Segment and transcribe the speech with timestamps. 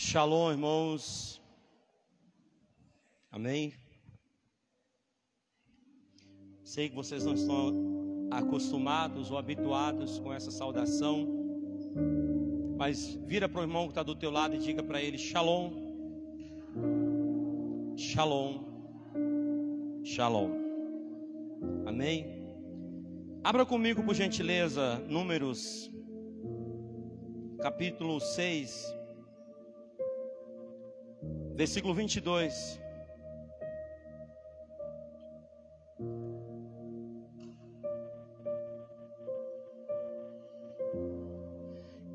[0.00, 1.42] Shalom, irmãos.
[3.32, 3.74] Amém.
[6.62, 11.26] Sei que vocês não estão acostumados ou habituados com essa saudação,
[12.76, 15.72] mas vira para o irmão que está do teu lado e diga para ele: Shalom,
[17.96, 18.60] Shalom,
[20.04, 20.52] Shalom.
[21.84, 22.24] Amém.
[23.42, 25.90] Abra comigo, por gentileza, Números,
[27.60, 28.97] capítulo 6,
[31.58, 32.80] versículo 22.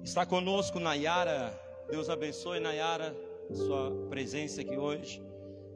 [0.02, 1.60] Está conosco Nayara.
[1.92, 3.14] Deus abençoe Nayara,
[3.52, 5.22] sua presença aqui hoje.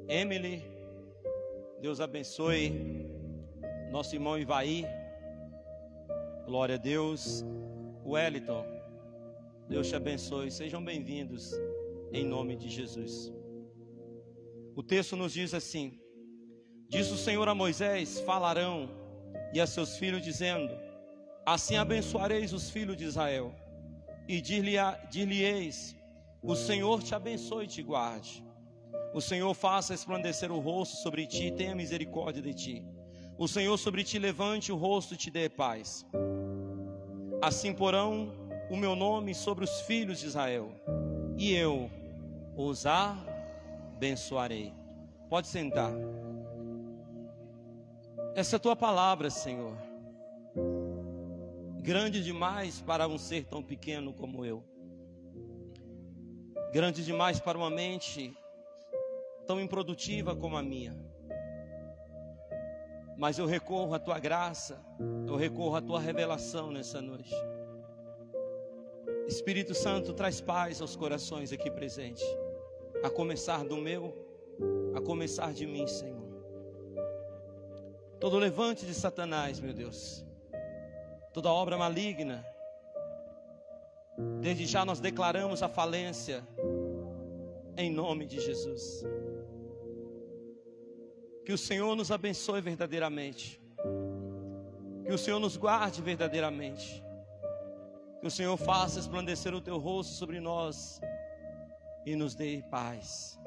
[0.08, 0.64] Emily,
[1.82, 2.72] Deus abençoe
[3.92, 4.86] nosso irmão Ivaí.
[6.46, 7.44] Glória a Deus.
[8.06, 8.66] Wellington,
[9.68, 10.50] Deus te abençoe.
[10.50, 11.52] Sejam bem-vindos
[12.14, 13.37] em nome de Jesus.
[14.78, 16.00] O texto nos diz assim:
[16.88, 18.88] Diz o Senhor a Moisés: Falarão
[19.52, 20.72] e a seus filhos, dizendo:
[21.44, 23.56] Assim abençoareis os filhos de Israel
[24.28, 25.96] e dir-lhe-eis:
[26.44, 28.46] O Senhor te abençoe e te guarde.
[29.16, 32.86] O Senhor faça resplandecer o rosto sobre ti e tenha misericórdia de ti.
[33.36, 36.06] O Senhor sobre ti levante o rosto e te dê paz.
[37.42, 38.32] Assim porão
[38.70, 40.70] o meu nome sobre os filhos de Israel,
[41.36, 41.90] e eu
[42.56, 43.27] os abençoarei.
[45.30, 45.92] Pode sentar.
[48.36, 49.88] Essa é a tua palavra, Senhor
[51.88, 54.62] grande demais para um ser tão pequeno como eu,
[56.74, 58.38] grande demais para uma mente
[59.46, 60.94] tão improdutiva como a minha.
[63.16, 64.86] Mas eu recorro à tua graça,
[65.26, 67.34] eu recorro à tua revelação nessa noite.
[69.26, 72.26] Espírito Santo, traz paz aos corações aqui presentes,
[73.04, 74.14] a começar do meu,
[74.96, 76.18] a começar de mim, Senhor.
[78.20, 80.26] Todo levante de Satanás, meu Deus,
[81.34, 82.46] toda obra maligna.
[84.42, 86.44] Desde já nós declaramos a falência
[87.78, 89.06] em nome de Jesus.
[91.46, 93.62] Que o Senhor nos abençoe verdadeiramente.
[95.06, 97.04] Que o Senhor nos guarde verdadeiramente.
[98.20, 101.00] Que o Senhor faça esplandecer o teu rosto sobre nós
[102.08, 103.38] e nos dê paz.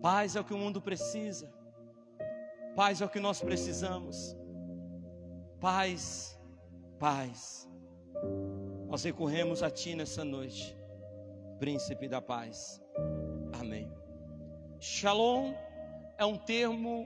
[0.00, 1.52] Paz é o que o mundo precisa.
[2.76, 4.36] Paz é o que nós precisamos.
[5.60, 6.38] Paz
[6.96, 7.68] paz.
[8.88, 10.76] Nós recorremos a Ti nessa noite,
[11.58, 12.80] Príncipe da Paz.
[13.58, 13.92] Amém.
[14.78, 15.54] Shalom
[16.16, 17.04] é um termo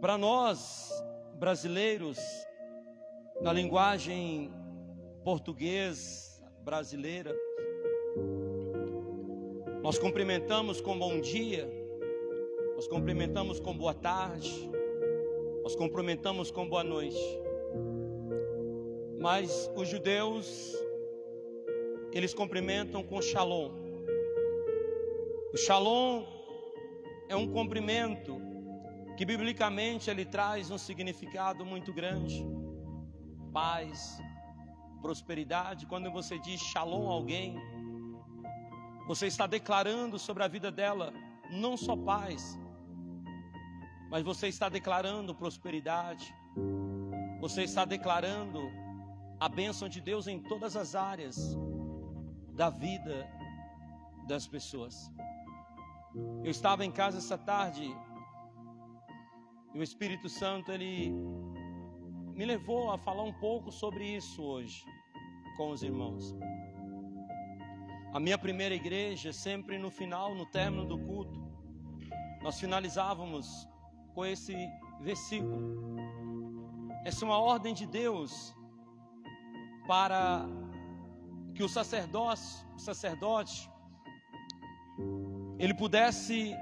[0.00, 0.90] para nós
[1.34, 2.18] brasileiros,
[3.42, 4.50] na linguagem
[5.22, 7.51] português brasileira.
[9.82, 11.68] Nós cumprimentamos com bom dia,
[12.76, 14.70] nós cumprimentamos com boa tarde,
[15.60, 17.18] nós cumprimentamos com boa noite.
[19.20, 20.72] Mas os judeus,
[22.12, 23.72] eles cumprimentam com shalom.
[25.52, 26.26] O shalom
[27.28, 28.40] é um cumprimento
[29.16, 32.46] que biblicamente ele traz um significado muito grande.
[33.52, 34.16] Paz,
[35.00, 35.86] prosperidade.
[35.86, 37.56] Quando você diz shalom a alguém,
[39.06, 41.12] você está declarando sobre a vida dela
[41.50, 42.58] não só paz,
[44.10, 46.34] mas você está declarando prosperidade.
[47.40, 48.60] Você está declarando
[49.40, 51.56] a bênção de Deus em todas as áreas
[52.54, 53.28] da vida
[54.28, 55.10] das pessoas.
[56.44, 57.84] Eu estava em casa essa tarde
[59.74, 61.10] e o Espírito Santo ele
[62.34, 64.84] me levou a falar um pouco sobre isso hoje
[65.56, 66.36] com os irmãos.
[68.12, 71.40] A minha primeira igreja, sempre no final, no término do culto,
[72.42, 73.66] nós finalizávamos
[74.14, 74.54] com esse
[75.00, 75.96] versículo.
[77.06, 78.54] Essa é uma ordem de Deus
[79.86, 80.46] para
[81.54, 82.42] que o sacerdote,
[82.74, 83.70] o sacerdote
[85.58, 86.54] ele pudesse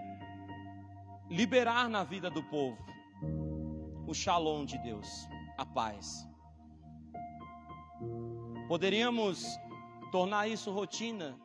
[1.29, 2.79] liberar na vida do povo
[4.07, 6.25] o shalom de Deus, a paz.
[8.69, 9.59] Poderíamos
[10.11, 11.39] tornar isso rotina,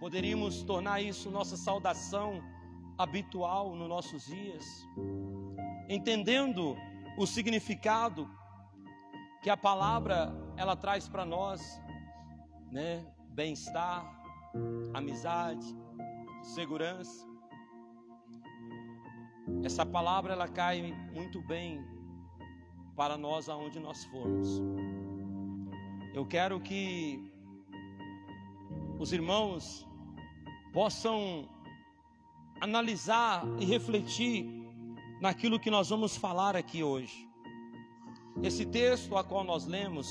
[0.00, 2.42] poderíamos tornar isso nossa saudação
[2.96, 4.64] habitual nos nossos dias,
[5.88, 6.76] entendendo
[7.16, 8.28] o significado
[9.42, 11.80] que a palavra ela traz para nós,
[12.70, 13.06] né?
[13.30, 14.04] Bem-estar,
[14.92, 15.66] amizade,
[16.42, 17.26] segurança.
[19.62, 21.84] Essa palavra ela cai muito bem
[22.96, 24.60] para nós aonde nós formos.
[26.12, 27.27] Eu quero que
[28.98, 29.86] os irmãos
[30.72, 31.48] possam
[32.60, 34.46] analisar e refletir
[35.20, 37.28] naquilo que nós vamos falar aqui hoje.
[38.42, 40.08] Esse texto a qual nós lemos,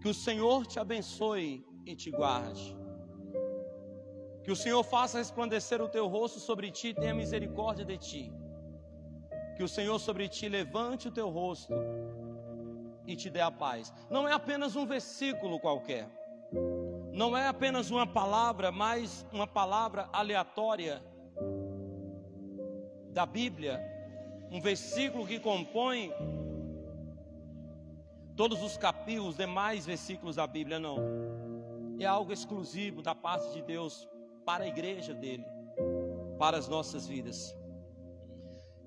[0.00, 2.76] que o Senhor te abençoe e te guarde.
[4.42, 8.32] Que o Senhor faça resplandecer o teu rosto sobre ti e tenha misericórdia de ti.
[9.56, 11.74] Que o Senhor sobre ti levante o teu rosto
[13.06, 13.92] e te dê a paz.
[14.10, 16.08] Não é apenas um versículo qualquer.
[17.18, 21.02] Não é apenas uma palavra, mas uma palavra aleatória
[23.10, 23.80] da Bíblia,
[24.52, 26.12] um versículo que compõe
[28.36, 30.98] todos os capítulos, os demais versículos da Bíblia, não.
[31.98, 34.08] É algo exclusivo da parte de Deus
[34.46, 35.44] para a igreja dele,
[36.38, 37.52] para as nossas vidas.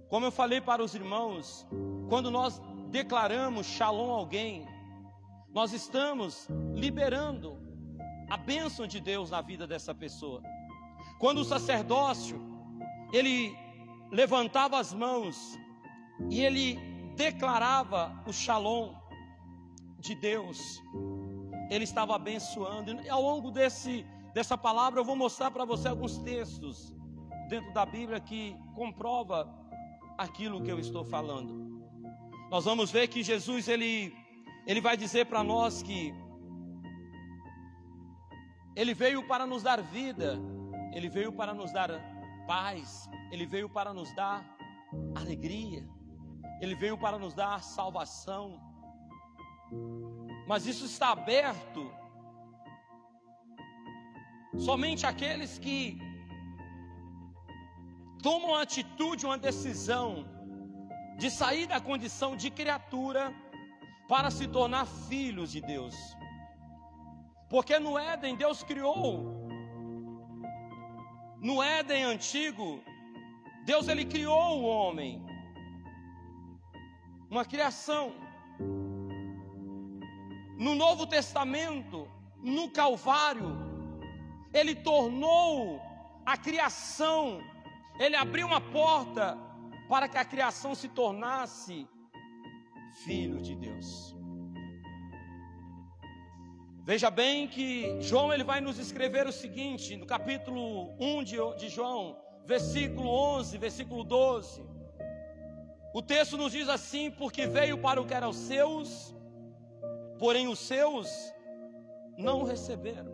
[0.07, 1.68] Como eu falei para os irmãos,
[2.07, 2.62] quando nós
[2.92, 4.66] declaramos shalom a alguém,
[5.54, 7.61] nós estamos liberando
[8.31, 10.42] a bênção de Deus na vida dessa pessoa.
[11.19, 12.39] Quando o sacerdócio,
[13.12, 13.54] ele
[14.10, 15.60] levantava as mãos
[16.30, 16.80] e ele
[17.18, 18.94] declarava o shalom
[20.00, 20.81] de Deus,
[21.69, 23.01] ele estava abençoando.
[23.01, 26.95] E ao longo desse, dessa palavra eu vou mostrar para você alguns textos
[27.50, 29.54] dentro da Bíblia que comprova
[30.18, 31.54] aquilo que eu estou falando.
[32.50, 34.16] Nós vamos ver que Jesus ele
[34.66, 36.13] ele vai dizer para nós que
[38.75, 40.39] ele veio para nos dar vida,
[40.94, 41.89] ele veio para nos dar
[42.47, 44.45] paz, ele veio para nos dar
[45.15, 45.88] alegria,
[46.62, 48.59] ele veio para nos dar salvação.
[50.47, 51.91] Mas isso está aberto
[54.57, 55.97] somente aqueles que
[58.21, 60.25] tomam uma atitude, uma decisão
[61.18, 63.33] de sair da condição de criatura
[64.07, 65.95] para se tornar filhos de Deus.
[67.51, 69.42] Porque no Éden Deus criou
[71.42, 72.83] no Éden antigo,
[73.65, 75.25] Deus ele criou o homem.
[77.30, 78.13] Uma criação.
[80.56, 82.07] No Novo Testamento,
[82.44, 83.57] no Calvário,
[84.54, 85.81] ele tornou
[86.24, 87.42] a criação,
[88.00, 89.36] ele abriu uma porta
[89.89, 91.88] para que a criação se tornasse
[93.04, 94.11] filho de Deus.
[96.92, 101.70] Veja bem que João ele vai nos escrever o seguinte, no capítulo 1 de, de
[101.70, 104.62] João, versículo 11, versículo 12.
[105.94, 109.16] O texto nos diz assim: Porque veio para o que eram seus,
[110.20, 111.08] porém os seus
[112.18, 113.14] não receberam.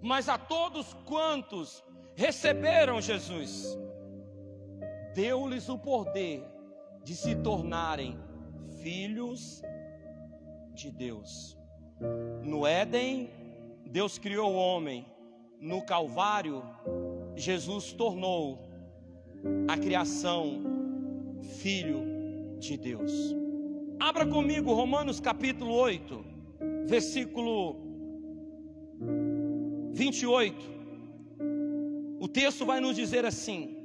[0.00, 1.82] Mas a todos quantos
[2.14, 3.76] receberam Jesus,
[5.16, 6.48] deu-lhes o poder
[7.02, 8.16] de se tornarem
[8.80, 9.60] filhos
[10.72, 11.58] de Deus.
[12.42, 13.30] No Éden,
[13.86, 15.06] Deus criou o homem.
[15.60, 16.62] No Calvário,
[17.36, 18.58] Jesus tornou
[19.68, 20.62] a criação
[21.60, 22.00] filho
[22.58, 23.34] de Deus.
[23.98, 26.24] Abra comigo Romanos capítulo 8,
[26.86, 27.76] versículo
[29.92, 30.56] 28.
[32.18, 33.84] O texto vai nos dizer assim: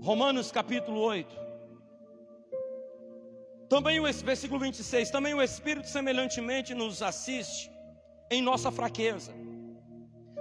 [0.00, 1.47] Romanos capítulo 8.
[3.68, 7.70] Também o versículo 26, também o Espírito semelhantemente nos assiste
[8.30, 9.32] em nossa fraqueza.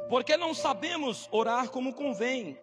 [0.10, 2.58] Porque não sabemos orar como convém,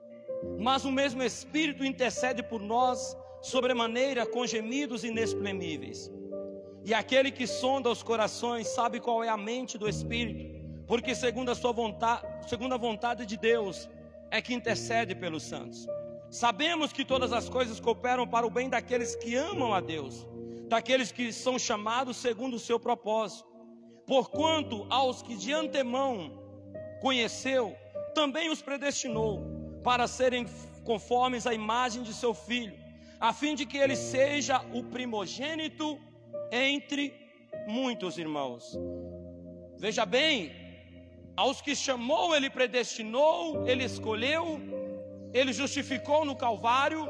[0.58, 6.10] mas o mesmo Espírito intercede por nós sobremaneira com gemidos inexprimíveis.
[6.82, 11.50] E aquele que sonda os corações sabe qual é a mente do Espírito, porque segundo
[11.50, 13.88] a sua vontade, segundo a vontade de Deus,
[14.30, 15.86] é que intercede pelos santos.
[16.30, 20.26] Sabemos que todas as coisas cooperam para o bem daqueles que amam a Deus,
[20.68, 23.48] daqueles que são chamados segundo o seu propósito.
[24.06, 26.42] Porquanto aos que de antemão
[27.00, 27.76] conheceu,
[28.14, 29.42] também os predestinou
[29.82, 30.46] para serem
[30.84, 32.76] conformes à imagem de seu filho,
[33.18, 35.98] a fim de que ele seja o primogênito
[36.52, 37.12] entre
[37.66, 38.76] muitos irmãos.
[39.78, 40.52] Veja bem,
[41.36, 44.60] aos que chamou, ele predestinou, ele escolheu,
[45.32, 47.08] ele justificou no Calvário,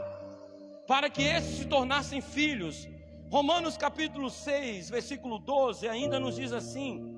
[0.86, 2.88] para que esses se tornassem filhos,
[3.30, 7.14] Romanos capítulo 6, versículo 12, ainda nos diz assim: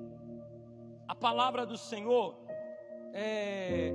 [1.07, 2.35] a palavra do Senhor
[3.13, 3.91] é.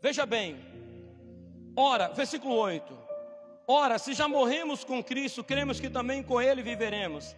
[0.00, 0.56] Veja bem,
[1.76, 2.98] ora, versículo 8:
[3.66, 7.36] Ora, se já morremos com Cristo, cremos que também com Ele viveremos,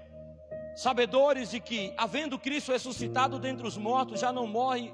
[0.74, 4.92] sabedores de que, havendo Cristo ressuscitado dentre os mortos, já não morre,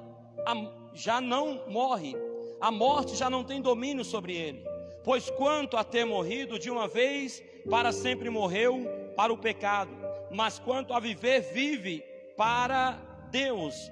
[0.92, 2.16] já não morre,
[2.60, 4.69] a morte já não tem domínio sobre ele.
[5.02, 9.90] Pois quanto a ter morrido de uma vez, para sempre morreu para o pecado,
[10.30, 12.04] mas quanto a viver, vive
[12.36, 12.98] para
[13.30, 13.90] Deus.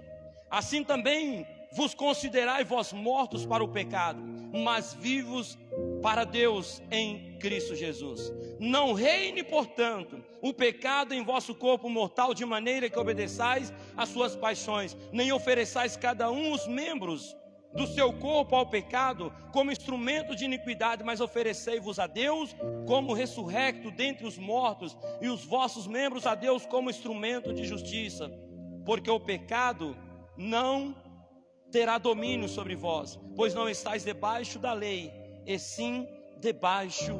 [0.50, 4.20] Assim também vos considerai vós mortos para o pecado,
[4.52, 5.58] mas vivos
[6.02, 8.32] para Deus em Cristo Jesus.
[8.58, 14.34] Não reine, portanto, o pecado em vosso corpo mortal, de maneira que obedeçais às suas
[14.34, 17.36] paixões, nem ofereçais cada um os membros
[17.75, 22.54] do seu corpo ao pecado como instrumento de iniquidade, mas oferecei-vos a Deus
[22.87, 28.30] como ressurrecto dentre os mortos, e os vossos membros a Deus como instrumento de justiça,
[28.84, 29.96] porque o pecado
[30.37, 30.94] não
[31.70, 35.12] terá domínio sobre vós, pois não estáis debaixo da lei,
[35.46, 36.08] e sim
[36.40, 37.18] debaixo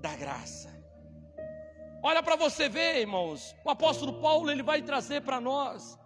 [0.00, 0.68] da graça.
[2.02, 5.98] Olha para você ver, irmãos, o apóstolo Paulo ele vai trazer para nós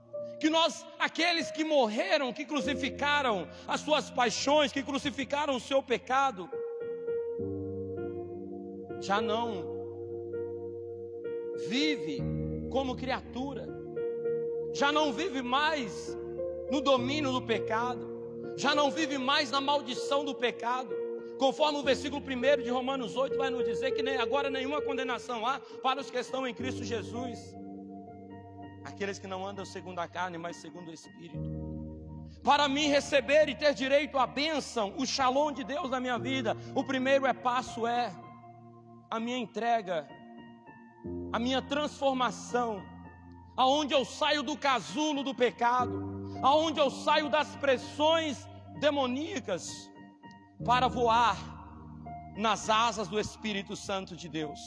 [0.42, 6.50] que nós, aqueles que morreram, que crucificaram as suas paixões, que crucificaram o seu pecado,
[9.00, 9.46] já não
[11.68, 12.20] vive
[12.72, 13.68] como criatura,
[14.74, 16.18] já não vive mais
[16.72, 18.04] no domínio do pecado,
[18.56, 20.92] já não vive mais na maldição do pecado.
[21.38, 25.46] Conforme o versículo 1 de Romanos 8 vai nos dizer que nem agora nenhuma condenação
[25.46, 27.61] há para os que estão em Cristo Jesus
[28.84, 31.62] aqueles que não andam segundo a carne, mas segundo o Espírito.
[32.42, 36.56] Para mim receber e ter direito à bênção, o shalom de Deus na minha vida,
[36.74, 38.12] o primeiro é passo é
[39.10, 40.08] a minha entrega,
[41.32, 42.82] a minha transformação,
[43.56, 45.94] aonde eu saio do casulo do pecado,
[46.42, 48.48] aonde eu saio das pressões
[48.80, 49.68] demoníacas
[50.64, 51.36] para voar
[52.36, 54.58] nas asas do Espírito Santo de Deus.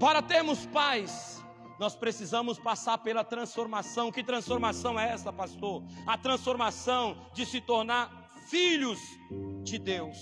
[0.00, 1.37] Para termos paz,
[1.78, 4.10] nós precisamos passar pela transformação.
[4.10, 5.84] Que transformação é essa, pastor?
[6.06, 8.98] A transformação de se tornar filhos
[9.62, 10.18] de Deus.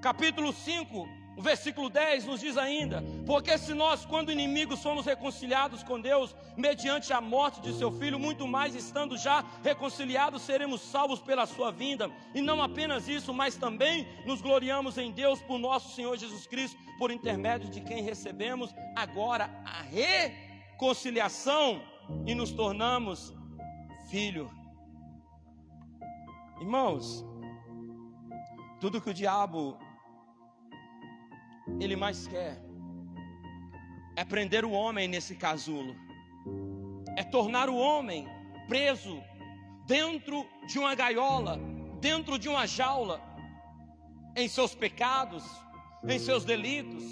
[0.00, 5.82] Capítulo 5, o versículo 10 nos diz ainda: Porque se nós, quando inimigos, somos reconciliados
[5.82, 11.20] com Deus, mediante a morte de seu filho, muito mais estando já reconciliados, seremos salvos
[11.20, 12.10] pela sua vinda.
[12.34, 16.78] E não apenas isso, mas também nos gloriamos em Deus por nosso Senhor Jesus Cristo,
[16.98, 20.32] por intermédio de quem recebemos agora a re
[20.78, 21.82] conciliação
[22.26, 23.34] e nos tornamos
[24.08, 24.50] filho.
[26.60, 27.24] Irmãos,
[28.80, 29.78] tudo que o diabo
[31.80, 32.62] ele mais quer
[34.16, 35.94] é prender o homem nesse casulo,
[37.16, 38.28] é tornar o homem
[38.68, 39.22] preso
[39.86, 41.58] dentro de uma gaiola,
[42.00, 43.20] dentro de uma jaula,
[44.36, 45.44] em seus pecados,
[46.08, 47.04] em seus delitos,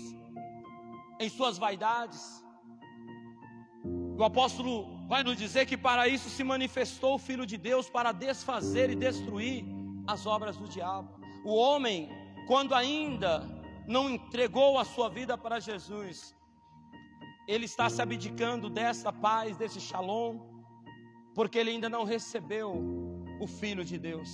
[1.18, 2.42] em suas vaidades.
[4.16, 8.12] O apóstolo vai nos dizer que para isso se manifestou o Filho de Deus para
[8.12, 9.64] desfazer e destruir
[10.06, 11.20] as obras do diabo.
[11.44, 12.08] O homem,
[12.46, 16.34] quando ainda não entregou a sua vida para Jesus,
[17.48, 20.38] ele está se abdicando dessa paz, desse shalom,
[21.34, 22.68] porque ele ainda não recebeu
[23.40, 24.30] o Filho de Deus.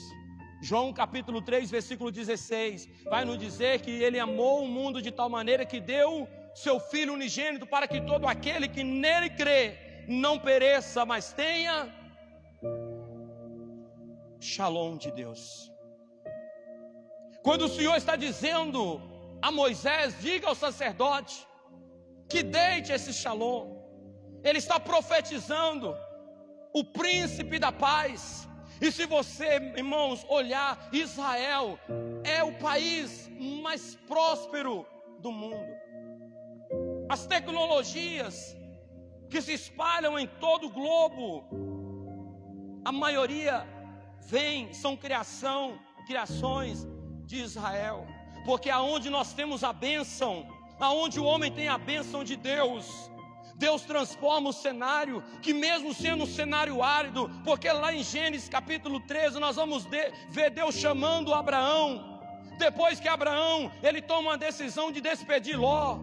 [0.60, 5.28] João capítulo 3, versículo 16, vai nos dizer que ele amou o mundo de tal
[5.30, 11.06] maneira que deu seu Filho unigênito, para que todo aquele que nele crê não pereça,
[11.06, 11.94] mas tenha
[14.40, 15.70] shalom de Deus.
[17.42, 19.00] Quando o Senhor está dizendo
[19.40, 21.46] a Moisés, diga ao sacerdote
[22.28, 23.76] que deite esse shalom,
[24.42, 25.94] ele está profetizando
[26.74, 28.48] o príncipe da paz.
[28.80, 31.78] E se você, irmãos, olhar, Israel
[32.22, 33.28] é o país
[33.62, 34.86] mais próspero
[35.20, 35.72] do mundo.
[37.08, 38.56] As tecnologias
[39.28, 41.44] que se espalham em todo o globo,
[42.84, 43.66] a maioria
[44.26, 46.86] vem, são criação, criações
[47.24, 48.06] de Israel.
[48.44, 50.46] Porque aonde nós temos a bênção,
[50.78, 53.10] aonde o homem tem a bênção de Deus,
[53.58, 59.00] Deus transforma o cenário, que mesmo sendo um cenário árido, porque lá em Gênesis capítulo
[59.00, 62.20] 13 nós vamos ver Deus chamando Abraão,
[62.56, 65.98] depois que Abraão, ele toma uma decisão de despedir Ló,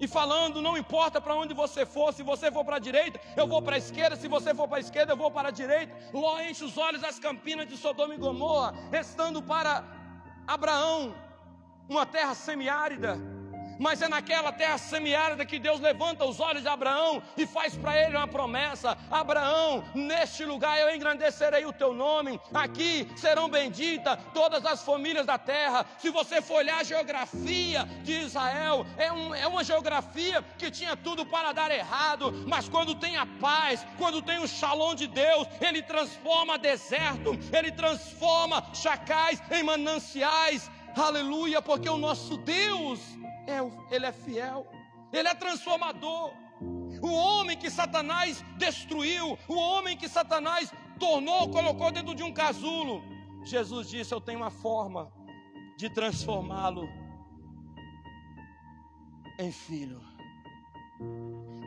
[0.00, 3.46] e falando: não importa para onde você for, se você for para a direita, eu
[3.46, 5.94] vou para a esquerda, se você for para a esquerda, eu vou para a direita.
[6.12, 9.84] Ló enche os olhos das campinas de Sodoma e Gomorra, restando para
[10.46, 11.14] Abraão
[11.88, 13.18] uma terra semiárida
[13.78, 17.96] mas é naquela terra semiárida que Deus levanta os olhos de Abraão e faz para
[17.96, 24.66] ele uma promessa: Abraão, neste lugar eu engrandecerei o teu nome, aqui serão benditas todas
[24.66, 25.86] as famílias da terra.
[25.98, 30.96] Se você for olhar a geografia de Israel, é, um, é uma geografia que tinha
[30.96, 35.46] tudo para dar errado, mas quando tem a paz, quando tem o shalom de Deus,
[35.60, 43.00] ele transforma deserto, ele transforma chacais em mananciais Aleluia, porque o nosso Deus
[43.46, 43.58] é,
[43.94, 44.66] ele é fiel,
[45.12, 46.32] ele é transformador.
[47.00, 53.00] O homem que Satanás destruiu, o homem que Satanás tornou, colocou dentro de um casulo.
[53.44, 55.12] Jesus disse: Eu tenho uma forma
[55.76, 56.88] de transformá-lo
[59.38, 60.00] em filho.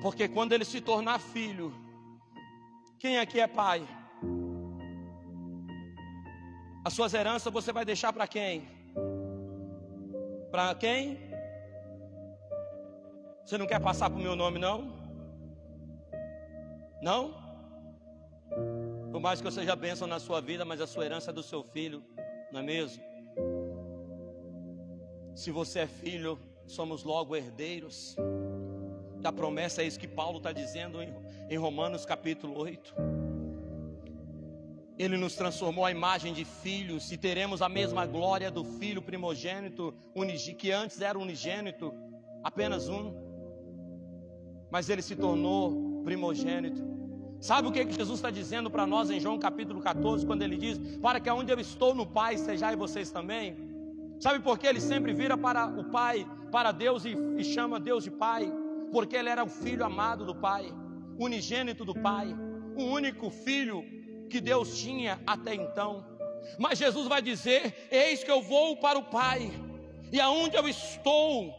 [0.01, 1.73] Porque quando ele se tornar filho,
[2.99, 3.87] quem aqui é pai?
[6.83, 8.80] As suas heranças você vai deixar para quem?
[10.51, 11.17] Para quem?
[13.45, 14.93] Você não quer passar para o meu nome, não?
[17.01, 17.33] Não?
[19.11, 21.41] Por mais que eu seja bênção na sua vida, mas a sua herança é do
[21.41, 22.03] seu filho,
[22.51, 23.01] não é mesmo?
[25.33, 28.15] Se você é filho, somos logo herdeiros
[29.21, 32.93] da promessa, é isso que Paulo está dizendo em, Romanos capítulo 8.
[34.97, 39.93] Ele nos transformou à imagem de filhos e teremos a mesma glória do filho primogênito,
[40.57, 41.93] que antes era unigênito,
[42.43, 43.13] apenas um,
[44.69, 46.91] mas ele se tornou primogênito.
[47.39, 50.55] Sabe o que, que Jesus está dizendo para nós em João capítulo 14, quando ele
[50.55, 53.57] diz: Para que aonde eu estou no Pai, sejais vocês também?
[54.19, 58.03] Sabe por que ele sempre vira para o Pai, para Deus e, e chama Deus
[58.03, 58.51] de Pai?
[58.91, 60.71] Porque ele era o filho amado do Pai,
[61.17, 62.35] unigênito do Pai,
[62.77, 63.83] o único filho
[64.31, 66.05] que Deus tinha até então.
[66.57, 69.51] Mas Jesus vai dizer: Eis que eu vou para o Pai,
[70.11, 71.53] e aonde eu estou,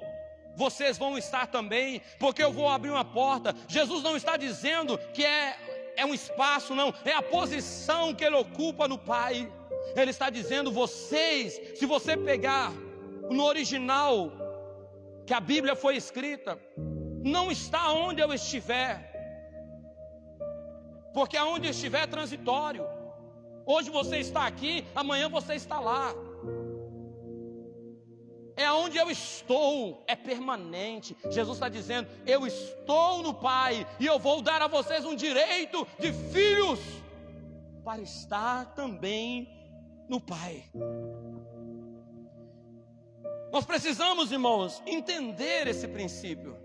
[0.57, 3.55] vocês vão estar também, porque eu vou abrir uma porta.
[3.69, 5.57] Jesus não está dizendo que é
[5.95, 9.51] é um espaço, não, é a posição que ele ocupa no Pai.
[9.95, 12.73] Ele está dizendo: vocês, se você pegar
[13.31, 14.33] no original
[15.27, 16.59] que a Bíblia foi escrita,
[17.23, 19.12] não está onde eu estiver,
[21.13, 22.85] porque aonde estiver é transitório.
[23.65, 26.13] Hoje você está aqui, amanhã você está lá
[28.57, 31.17] é onde eu estou, é permanente.
[31.31, 35.87] Jesus está dizendo: Eu estou no Pai e eu vou dar a vocês um direito
[35.99, 36.81] de filhos
[37.85, 39.49] para estar também
[40.09, 40.65] no Pai.
[43.51, 46.57] Nós precisamos, irmãos, entender esse princípio,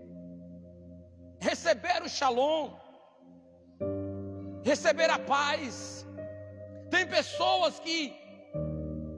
[1.38, 2.70] receber o shalom,
[4.62, 6.06] receber a paz.
[6.90, 8.14] Tem pessoas que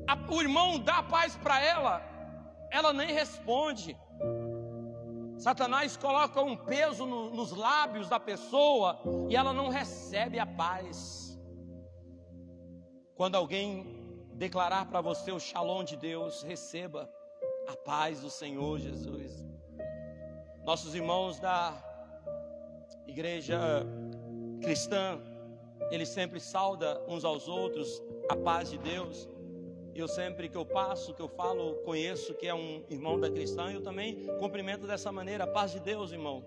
[0.06, 2.02] a, o irmão dá paz para ela,
[2.70, 3.96] ela nem responde.
[5.38, 11.38] Satanás coloca um peso no, nos lábios da pessoa e ela não recebe a paz.
[13.14, 14.00] Quando alguém
[14.34, 17.10] declarar para você o shalom de Deus, receba
[17.68, 19.46] a paz do Senhor Jesus.
[20.64, 21.74] Nossos irmãos da
[23.06, 23.58] igreja
[24.60, 25.20] cristã,
[25.90, 29.28] eles sempre saudam uns aos outros a paz de Deus.
[29.94, 33.70] Eu sempre que eu passo, que eu falo, conheço que é um irmão da cristã,
[33.70, 35.44] eu também cumprimento dessa maneira.
[35.44, 36.44] A paz de Deus, irmão.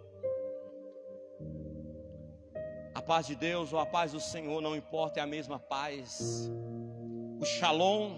[2.95, 6.49] A paz de Deus ou a paz do Senhor, não importa, é a mesma paz.
[7.39, 8.17] O shalom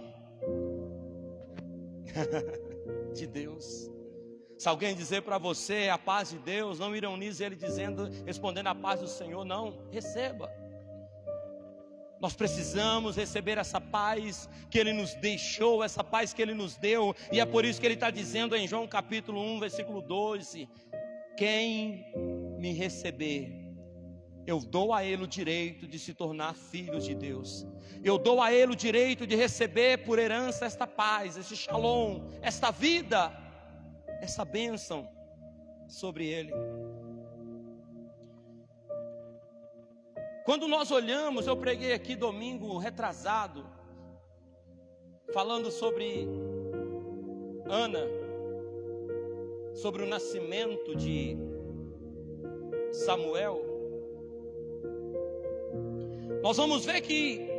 [3.13, 3.89] de Deus.
[4.57, 8.75] Se alguém dizer para você a paz de Deus, não ironize ele dizendo, respondendo a
[8.75, 10.49] paz do Senhor, não, receba.
[12.25, 17.15] Nós precisamos receber essa paz que Ele nos deixou, essa paz que Ele nos deu,
[17.31, 20.67] e é por isso que Ele está dizendo em João capítulo 1, versículo 12:
[21.37, 22.03] Quem
[22.57, 23.53] me receber,
[24.47, 27.63] eu dou a ele o direito de se tornar filhos de Deus.
[28.03, 32.71] Eu dou a ele o direito de receber por herança esta paz, este shalom, esta
[32.71, 33.31] vida,
[34.19, 35.07] essa bênção
[35.87, 36.51] sobre ele.
[40.45, 43.65] Quando nós olhamos, eu preguei aqui domingo retrasado,
[45.33, 46.27] falando sobre
[47.67, 48.07] Ana,
[49.73, 51.35] sobre o nascimento de
[52.91, 53.59] Samuel.
[56.43, 57.49] Nós vamos ver que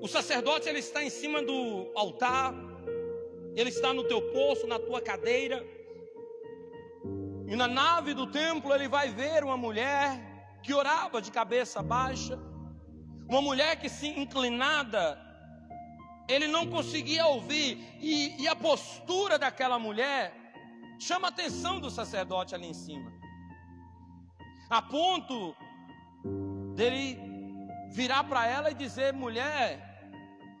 [0.00, 2.54] o sacerdote ele está em cima do altar,
[3.56, 5.66] ele está no teu poço, na tua cadeira,
[7.48, 10.33] e na nave do templo ele vai ver uma mulher
[10.64, 12.38] que orava de cabeça baixa,
[13.28, 15.20] uma mulher que se inclinada,
[16.26, 20.34] ele não conseguia ouvir, e, e a postura daquela mulher
[20.98, 23.12] chama a atenção do sacerdote ali em cima,
[24.70, 25.54] a ponto
[26.74, 27.18] dele
[27.92, 29.68] virar para ela e dizer: mulher,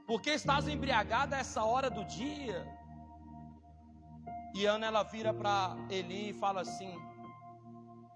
[0.06, 2.58] por que estás embriagada a essa hora do dia?
[4.54, 6.94] E Ana ela vira para Eli e fala assim: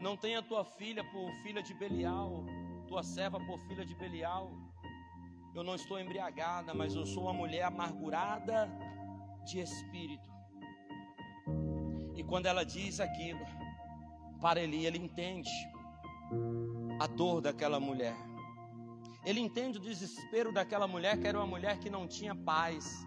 [0.01, 2.45] não tenha tua filha por filha de Belial,
[2.87, 4.51] tua serva por filha de Belial.
[5.55, 8.71] Eu não estou embriagada, mas eu sou uma mulher amargurada
[9.45, 10.31] de espírito.
[12.15, 13.45] E quando ela diz aquilo,
[14.41, 15.51] para Eli, ele entende
[17.01, 18.17] a dor daquela mulher.
[19.25, 23.05] Ele entende o desespero daquela mulher, que era uma mulher que não tinha paz.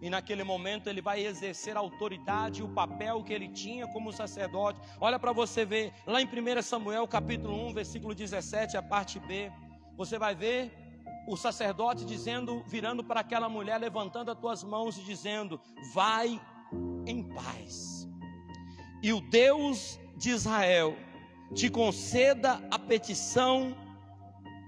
[0.00, 4.12] E naquele momento ele vai exercer a autoridade e o papel que ele tinha como
[4.12, 4.80] sacerdote.
[5.00, 9.50] Olha para você ver, lá em 1 Samuel capítulo 1, versículo 17, a parte B,
[9.96, 10.70] você vai ver
[11.26, 15.60] o sacerdote dizendo, virando para aquela mulher, levantando as tuas mãos e dizendo:
[15.92, 16.40] Vai
[17.06, 18.08] em paz.
[19.02, 20.96] E o Deus de Israel
[21.54, 23.76] te conceda a petição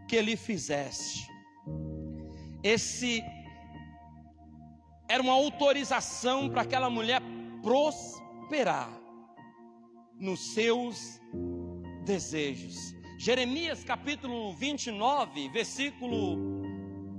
[0.08, 1.28] que lhe fizeste.
[2.62, 3.22] Esse
[5.08, 7.22] era uma autorização para aquela mulher
[7.62, 8.90] prosperar
[10.14, 11.18] nos seus
[12.04, 12.94] desejos.
[13.16, 16.62] Jeremias capítulo 29, versículo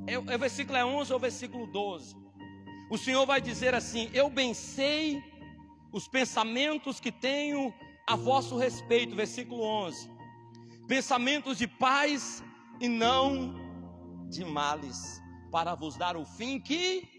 [0.08, 2.16] é, é versículo é 11 ou versículo 12.
[2.92, 5.22] O Senhor vai dizer assim: Eu bem sei
[5.92, 7.74] os pensamentos que tenho
[8.08, 10.10] a vosso respeito, versículo 11.
[10.88, 12.44] Pensamentos de paz
[12.80, 13.54] e não
[14.30, 15.22] de males,
[15.52, 17.19] para vos dar o fim que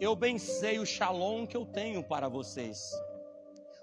[0.00, 2.92] eu bem sei o shalom que eu tenho para vocês.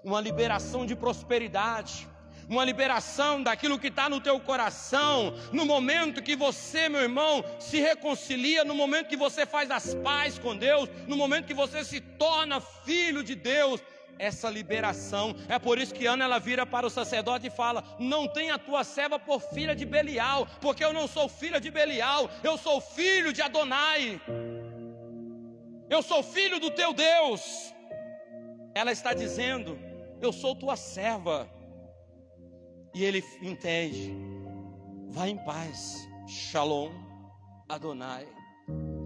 [0.02, 2.06] Uma liberação de prosperidade,
[2.48, 7.80] uma liberação daquilo que está no teu coração, no momento que você, meu irmão, se
[7.80, 12.00] reconcilia, no momento que você faz as pazes com Deus, no momento que você se
[12.00, 13.80] torna filho de Deus,
[14.18, 15.34] essa liberação.
[15.48, 18.58] É por isso que Ana ela vira para o sacerdote e fala: Não tenha a
[18.58, 22.80] tua serva por filha de Belial, porque eu não sou filha de Belial, eu sou
[22.80, 24.20] filho de Adonai.
[25.94, 27.72] Eu sou filho do teu Deus.
[28.74, 29.78] Ela está dizendo:
[30.20, 31.48] Eu sou tua serva.
[32.92, 34.12] E ele entende.
[35.08, 36.08] Vai em paz.
[36.26, 36.90] Shalom,
[37.68, 38.26] Adonai.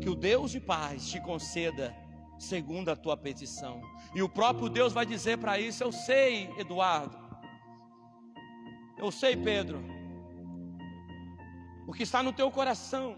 [0.00, 1.94] Que o Deus de paz te conceda
[2.38, 3.82] segundo a tua petição.
[4.14, 7.18] E o próprio Deus vai dizer para isso: Eu sei, Eduardo.
[8.96, 9.84] Eu sei, Pedro.
[11.86, 13.14] O que está no teu coração.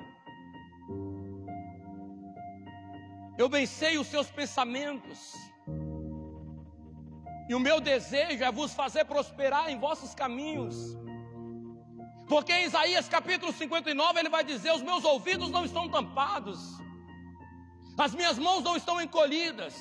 [3.41, 5.19] Eu bem sei os seus pensamentos.
[7.49, 10.77] E o meu desejo é vos fazer prosperar em vossos caminhos.
[12.29, 16.61] Porque em Isaías capítulo 59 ele vai dizer: Os meus ouvidos não estão tampados,
[18.07, 19.75] as minhas mãos não estão encolhidas,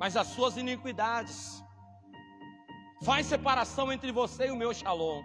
[0.00, 1.62] mas as suas iniquidades
[3.04, 5.22] faz separação entre você e o meu shalom,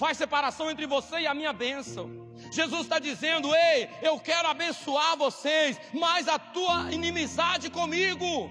[0.00, 2.04] faz separação entre você e a minha bênção.
[2.50, 8.50] Jesus está dizendo: Ei, eu quero abençoar vocês, mas a tua inimizade comigo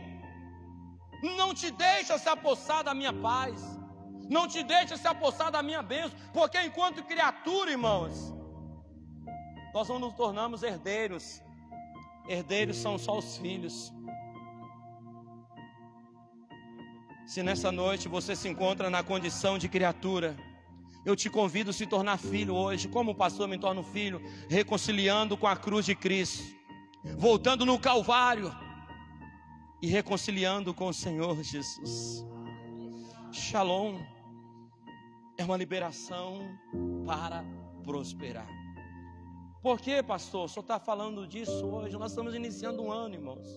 [1.40, 3.56] não te deixa se apossar da minha paz,
[4.30, 8.32] não te deixa se apossar da minha bênção, porque enquanto criatura, irmãos,
[9.74, 11.42] nós não nos tornamos herdeiros,
[12.28, 13.92] herdeiros são só os filhos.
[17.26, 20.36] Se nessa noite você se encontra na condição de criatura,
[21.06, 25.38] eu te convido a se tornar filho hoje, como o pastor me torna filho, reconciliando
[25.38, 26.44] com a cruz de Cristo,
[27.18, 28.52] voltando no Calvário
[29.82, 32.26] e reconciliando com o Senhor Jesus.
[33.32, 34.00] Shalom
[35.38, 36.42] é uma liberação
[37.06, 37.46] para
[37.84, 38.48] prosperar.
[39.62, 40.50] Por que, pastor?
[40.50, 41.98] Senhor está falando disso hoje?
[41.98, 43.48] Nós estamos iniciando um ano, irmãos.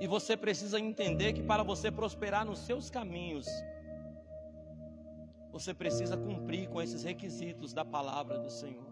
[0.00, 3.46] E você precisa entender que para você prosperar nos seus caminhos,
[5.52, 8.90] você precisa cumprir com esses requisitos da palavra do Senhor.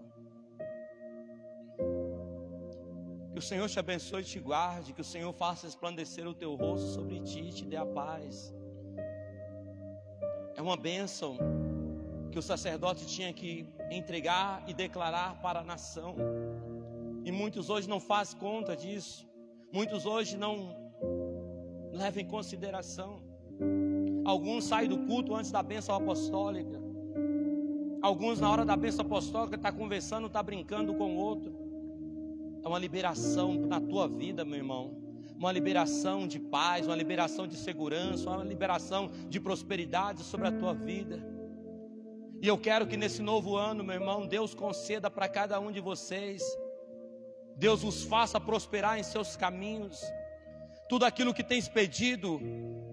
[3.32, 6.54] Que o Senhor te abençoe e te guarde, que o Senhor faça resplandecer o teu
[6.54, 8.54] rosto sobre ti e te dê a paz.
[10.54, 11.38] É uma bênção
[12.30, 16.14] que o sacerdote tinha que entregar e declarar para a nação.
[17.24, 19.26] E muitos hoje não fazem conta disso.
[19.72, 20.76] Muitos hoje não
[21.92, 23.22] levam em consideração.
[24.24, 26.80] Alguns saem do culto antes da bênção apostólica.
[28.02, 31.52] Alguns, na hora da bênção apostólica, está conversando, está brincando com o outro.
[32.62, 34.96] É uma liberação na tua vida, meu irmão.
[35.36, 40.74] Uma liberação de paz, uma liberação de segurança, uma liberação de prosperidade sobre a tua
[40.74, 41.24] vida.
[42.42, 45.80] E eu quero que nesse novo ano, meu irmão, Deus conceda para cada um de
[45.80, 46.42] vocês,
[47.54, 50.02] Deus os faça prosperar em seus caminhos,
[50.90, 52.40] tudo aquilo que tens pedido,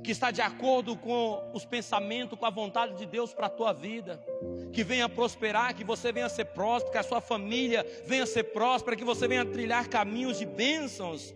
[0.03, 3.73] que está de acordo com os pensamentos, com a vontade de Deus para a tua
[3.73, 4.23] vida
[4.71, 8.95] que venha prosperar, que você venha ser próspero, que a sua família venha ser próspera,
[8.95, 11.33] que você venha trilhar caminhos de bênçãos,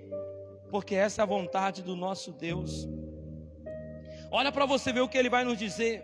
[0.70, 2.88] porque essa é a vontade do nosso Deus.
[4.30, 6.04] Olha para você ver o que ele vai nos dizer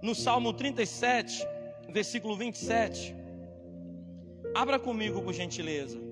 [0.00, 1.44] no Salmo 37,
[1.88, 3.16] versículo 27.
[4.54, 6.09] Abra comigo, por gentileza.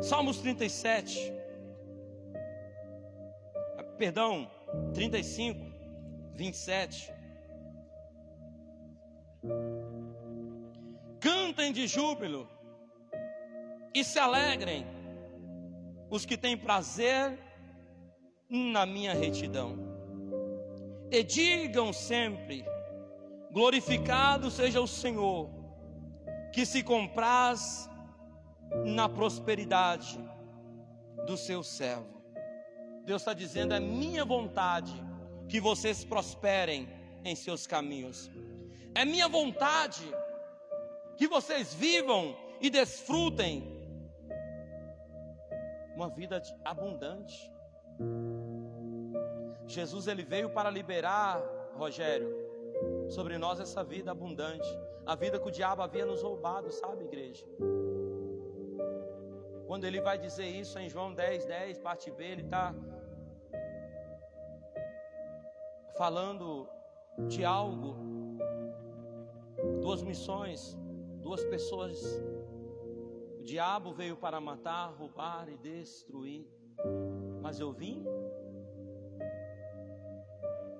[0.00, 1.32] Salmos 37.
[3.96, 4.48] Perdão,
[4.94, 5.60] 35,
[6.34, 7.12] 27.
[11.20, 12.48] Cantem de júbilo
[13.92, 14.86] e se alegrem
[16.08, 17.36] os que têm prazer
[18.48, 19.76] na minha retidão.
[21.10, 22.64] E digam sempre:
[23.50, 25.50] glorificado seja o Senhor,
[26.52, 27.90] que se compraz
[28.84, 30.18] na prosperidade
[31.26, 32.18] do seu servo.
[33.04, 34.92] Deus está dizendo: é minha vontade
[35.48, 36.88] que vocês prosperem
[37.24, 38.30] em seus caminhos.
[38.94, 40.04] É minha vontade
[41.16, 43.78] que vocês vivam e desfrutem
[45.94, 47.50] uma vida abundante.
[49.66, 51.42] Jesus ele veio para liberar,
[51.74, 52.28] Rogério,
[53.08, 54.68] sobre nós essa vida abundante,
[55.04, 57.44] a vida que o diabo havia nos roubado, sabe, igreja?
[59.68, 62.74] Quando ele vai dizer isso em João 10, 10, parte B, ele está
[65.98, 66.66] falando
[67.28, 67.94] de algo,
[69.82, 70.74] duas missões,
[71.20, 72.00] duas pessoas.
[73.40, 76.48] O diabo veio para matar, roubar e destruir,
[77.42, 78.06] mas eu vim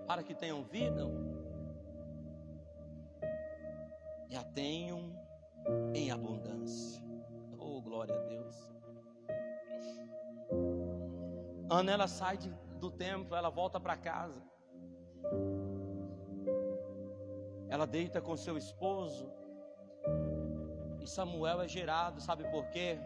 [0.06, 1.04] para que tenham vida
[4.30, 5.12] e a tenham
[5.92, 7.02] em abundância.
[7.58, 8.67] Oh, glória a Deus.
[11.70, 14.42] Ana ela sai de, do templo, ela volta para casa.
[17.68, 19.30] Ela deita com seu esposo.
[21.00, 22.98] E Samuel é gerado, sabe por quê?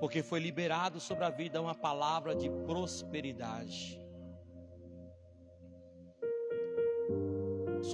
[0.00, 4.05] Porque foi liberado sobre a vida uma palavra de prosperidade.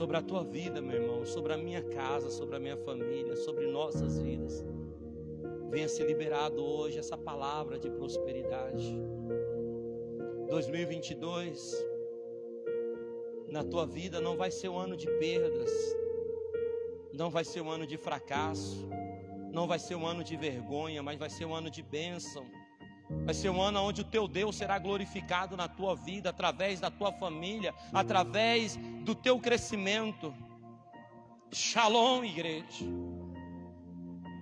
[0.03, 3.69] Sobre a tua vida, meu irmão, sobre a minha casa, sobre a minha família, sobre
[3.69, 4.65] nossas vidas.
[5.71, 9.01] Venha ser liberado hoje essa palavra de prosperidade.
[10.49, 11.87] 2022,
[13.47, 15.71] na tua vida não vai ser um ano de perdas,
[17.13, 18.89] não vai ser um ano de fracasso,
[19.53, 22.45] não vai ser um ano de vergonha, mas vai ser um ano de bênção.
[23.25, 26.91] Vai ser um ano onde o teu Deus será glorificado na tua vida, através da
[26.91, 30.35] tua família, através do teu crescimento.
[31.53, 32.85] Shalom, igreja.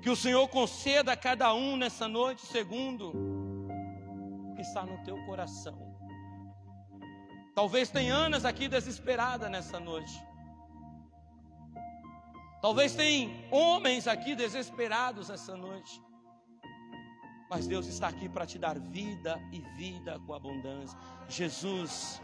[0.03, 5.17] Que o Senhor conceda a cada um nessa noite, segundo o que está no teu
[5.27, 5.91] coração.
[7.55, 10.13] Talvez tenha Anas aqui desesperada nessa noite.
[12.63, 16.01] Talvez tenha homens aqui desesperados nessa noite.
[17.51, 20.97] Mas Deus está aqui para te dar vida e vida com abundância.
[21.29, 22.23] Jesus,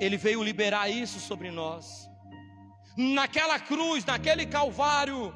[0.00, 2.08] Ele veio liberar isso sobre nós.
[2.96, 5.34] Naquela cruz, naquele Calvário,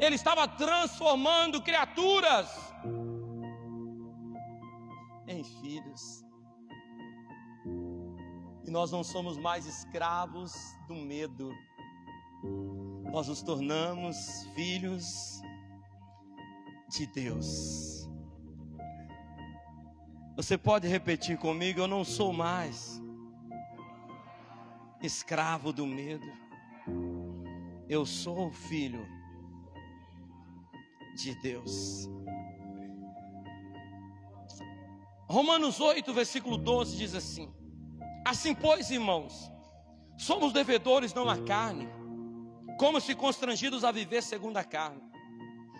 [0.00, 2.48] ele estava transformando criaturas
[5.26, 6.24] em filhos.
[8.64, 10.52] E nós não somos mais escravos
[10.86, 11.52] do medo.
[13.10, 14.16] Nós nos tornamos
[14.54, 15.40] filhos
[16.88, 18.07] de Deus.
[20.38, 21.80] Você pode repetir comigo?
[21.80, 23.02] Eu não sou mais
[25.02, 26.32] escravo do medo.
[27.88, 29.04] Eu sou filho
[31.16, 32.08] de Deus.
[35.28, 37.52] Romanos 8, versículo 12 diz assim:
[38.24, 39.50] Assim, pois, irmãos,
[40.16, 41.88] somos devedores não à carne,
[42.78, 45.02] como se constrangidos a viver segundo a carne.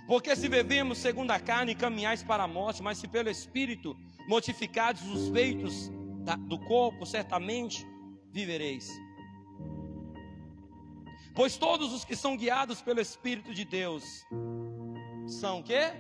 [0.09, 3.97] Porque se vivemos segundo a carne, caminhais para a morte, mas se pelo Espírito
[4.29, 5.91] mortificados os feitos
[6.47, 7.85] do corpo, certamente
[8.31, 8.89] vivereis.
[11.35, 14.05] Pois todos os que são guiados pelo Espírito de Deus
[15.27, 15.93] são o quê?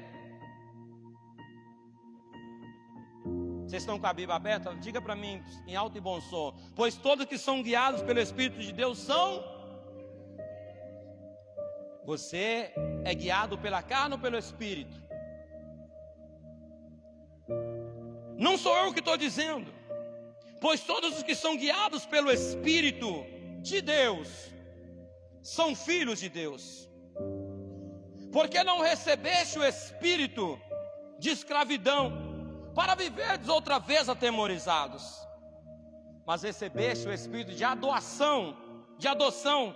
[3.64, 4.74] Vocês estão com a Bíblia aberta?
[4.76, 6.54] Diga para mim em alto e bom som.
[6.74, 9.42] Pois todos que são guiados pelo Espírito de Deus são.
[12.04, 12.72] Você
[13.04, 15.07] é guiado pela carne ou pelo Espírito?
[18.38, 19.70] Não sou eu que estou dizendo.
[20.60, 23.24] Pois todos os que são guiados pelo Espírito
[23.60, 24.28] de Deus
[25.42, 26.88] são filhos de Deus
[28.32, 30.60] porque não recebeste o espírito
[31.18, 32.12] de escravidão
[32.74, 35.26] para viverdes outra vez atemorizados,
[36.26, 38.56] mas recebeste o espírito de adoção,
[38.98, 39.74] de adoção,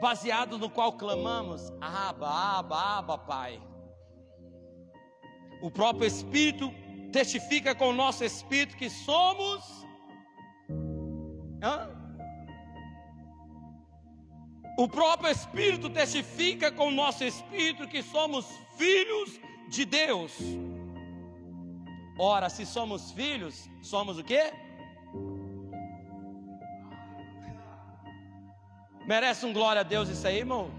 [0.00, 3.60] baseado no qual clamamos: Aba, Aba, Aba, Pai.
[5.60, 6.72] O próprio Espírito
[7.12, 9.86] testifica com o nosso espírito que somos.
[11.62, 11.90] Hã?
[14.78, 18.46] O próprio Espírito testifica com o nosso espírito que somos
[18.78, 20.32] filhos de Deus.
[22.18, 24.52] Ora, se somos filhos, somos o quê?
[29.06, 30.70] Merece um glória a Deus isso aí, irmão?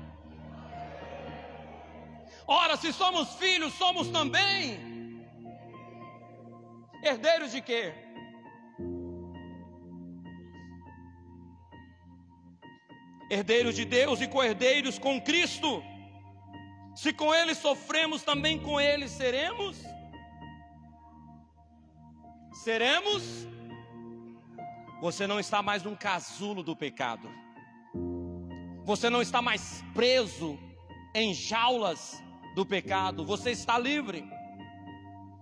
[2.48, 4.92] Ora, se somos filhos, somos também
[7.03, 7.93] herdeiros de quê?
[13.29, 15.83] Herdeiros de Deus e co-herdeiros com Cristo.
[16.95, 19.83] Se com Ele sofremos, também com Ele seremos.
[22.63, 23.47] Seremos.
[25.01, 27.29] Você não está mais num casulo do pecado.
[28.85, 30.57] Você não está mais preso
[31.13, 32.23] em jaulas
[32.55, 33.25] do pecado.
[33.25, 34.23] Você está livre.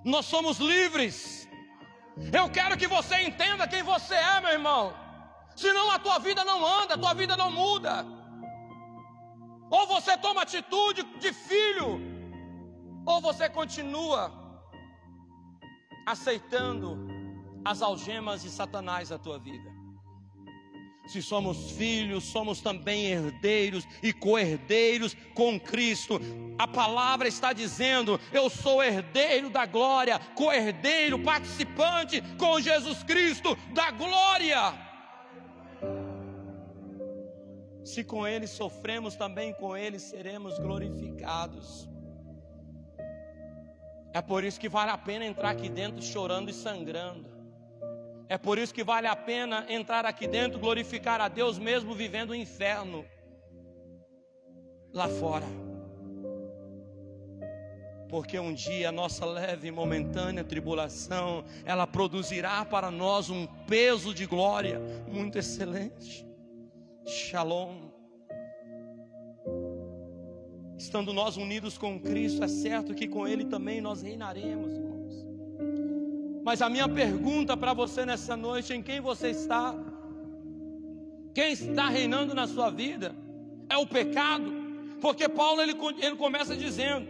[0.03, 1.47] Nós somos livres.
[2.33, 4.93] Eu quero que você entenda quem você é, meu irmão.
[5.55, 8.05] Senão a tua vida não anda, a tua vida não muda.
[9.69, 11.99] Ou você toma atitude de filho,
[13.05, 14.31] ou você continua
[16.05, 17.07] aceitando
[17.63, 19.70] as algemas de Satanás na tua vida.
[21.07, 26.19] Se somos filhos, somos também herdeiros e co-herdeiros com Cristo.
[26.57, 33.91] A palavra está dizendo: eu sou herdeiro da glória, co-herdeiro, participante com Jesus Cristo da
[33.91, 34.73] glória.
[37.83, 41.89] Se com Ele sofremos, também com Ele seremos glorificados.
[44.13, 47.30] É por isso que vale a pena entrar aqui dentro chorando e sangrando.
[48.31, 52.29] É por isso que vale a pena entrar aqui dentro, glorificar a Deus, mesmo vivendo
[52.29, 53.05] o inferno
[54.93, 55.45] lá fora.
[58.07, 64.13] Porque um dia a nossa leve e momentânea tribulação, ela produzirá para nós um peso
[64.13, 66.25] de glória muito excelente.
[67.05, 67.91] Shalom.
[70.77, 75.00] Estando nós unidos com Cristo, é certo que com Ele também nós reinaremos, irmão.
[76.43, 79.75] Mas a minha pergunta para você nessa noite, em quem você está?
[81.33, 83.15] Quem está reinando na sua vida?
[83.69, 84.51] É o pecado?
[84.99, 87.07] Porque Paulo ele, ele começa dizendo: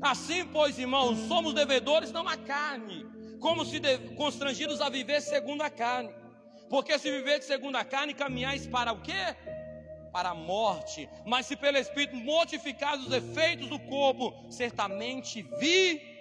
[0.00, 3.06] Assim, pois, irmãos, somos devedores não à carne,
[3.40, 6.10] como se de, constrangidos a viver segundo a carne.
[6.68, 9.36] Porque se viver segundo a carne, caminhais para o quê?
[10.12, 11.08] Para a morte.
[11.26, 16.11] Mas se pelo Espírito mortificados os efeitos do corpo, certamente vi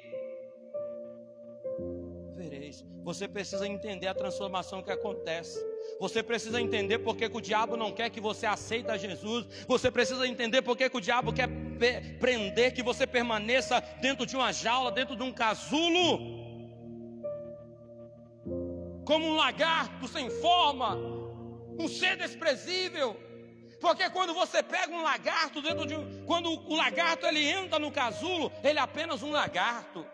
[3.03, 5.59] Você precisa entender a transformação que acontece.
[5.99, 9.65] Você precisa entender porque que o diabo não quer que você aceite Jesus.
[9.67, 11.49] Você precisa entender porque que o diabo quer
[12.19, 16.39] prender que você permaneça dentro de uma jaula, dentro de um casulo.
[19.05, 20.95] Como um lagarto sem forma,
[21.77, 23.17] um ser desprezível.
[23.79, 28.51] Porque quando você pega um lagarto dentro de quando o lagarto ele entra no casulo,
[28.63, 30.05] ele é apenas um lagarto.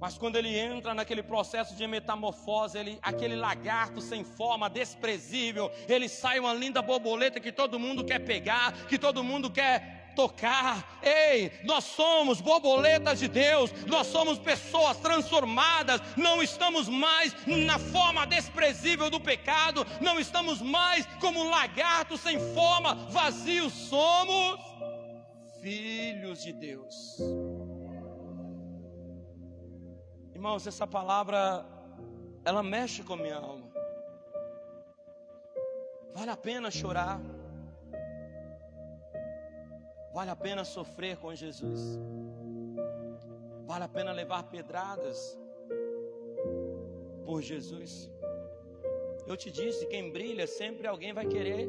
[0.00, 6.08] Mas quando ele entra naquele processo de metamorfose, ele, aquele lagarto sem forma, desprezível, ele
[6.08, 10.98] sai uma linda borboleta que todo mundo quer pegar, que todo mundo quer tocar.
[11.00, 18.26] Ei, nós somos borboletas de Deus, nós somos pessoas transformadas, não estamos mais na forma
[18.26, 24.58] desprezível do pecado, não estamos mais como lagarto sem forma, vazios, somos
[25.60, 27.16] filhos de Deus.
[30.38, 31.66] Irmãos, essa palavra,
[32.44, 33.68] ela mexe com a minha alma.
[36.14, 37.20] Vale a pena chorar.
[40.14, 41.98] Vale a pena sofrer com Jesus.
[43.66, 45.36] Vale a pena levar pedradas
[47.26, 48.08] por Jesus.
[49.26, 51.68] Eu te disse: quem brilha, sempre alguém vai querer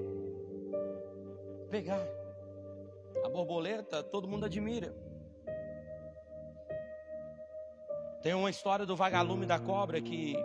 [1.72, 2.08] pegar.
[3.26, 4.94] A borboleta, todo mundo admira.
[8.22, 10.36] Tem uma história do vagalume da cobra que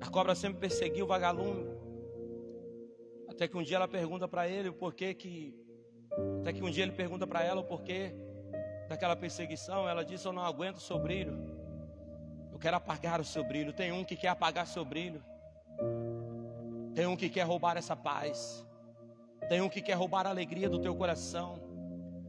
[0.00, 1.66] a cobra sempre perseguiu o vagalume.
[3.28, 5.54] Até que um dia ela pergunta para ele o porquê que
[6.40, 8.14] até que um dia ele pergunta para ela o porquê
[8.88, 11.36] daquela perseguição, ela diz: "Eu não aguento o seu brilho.
[12.52, 13.72] Eu quero apagar o seu brilho.
[13.72, 15.22] Tem um que quer apagar seu brilho.
[16.94, 18.64] Tem um que quer roubar essa paz.
[19.48, 21.60] Tem um que quer roubar a alegria do teu coração.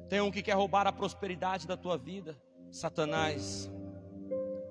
[0.07, 2.35] Tem um que quer roubar a prosperidade da tua vida.
[2.71, 3.69] Satanás.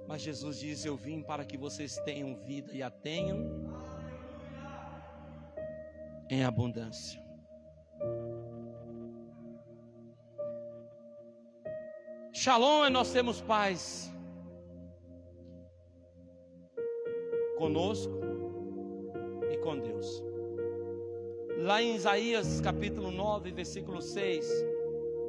[0.07, 3.69] Mas Jesus diz: Eu vim para que vocês tenham vida e a tenham
[6.31, 7.23] em abundância.
[12.33, 14.13] Shalom é nós temos paz
[17.57, 18.13] conosco
[19.51, 20.23] e com Deus.
[21.59, 24.47] Lá em Isaías capítulo 9, versículo 6,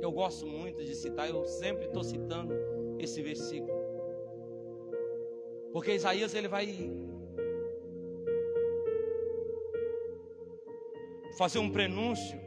[0.01, 2.53] eu gosto muito de citar, eu sempre estou citando
[2.99, 3.79] esse versículo.
[5.71, 6.67] Porque Isaías ele vai
[11.37, 12.39] fazer um prenúncio,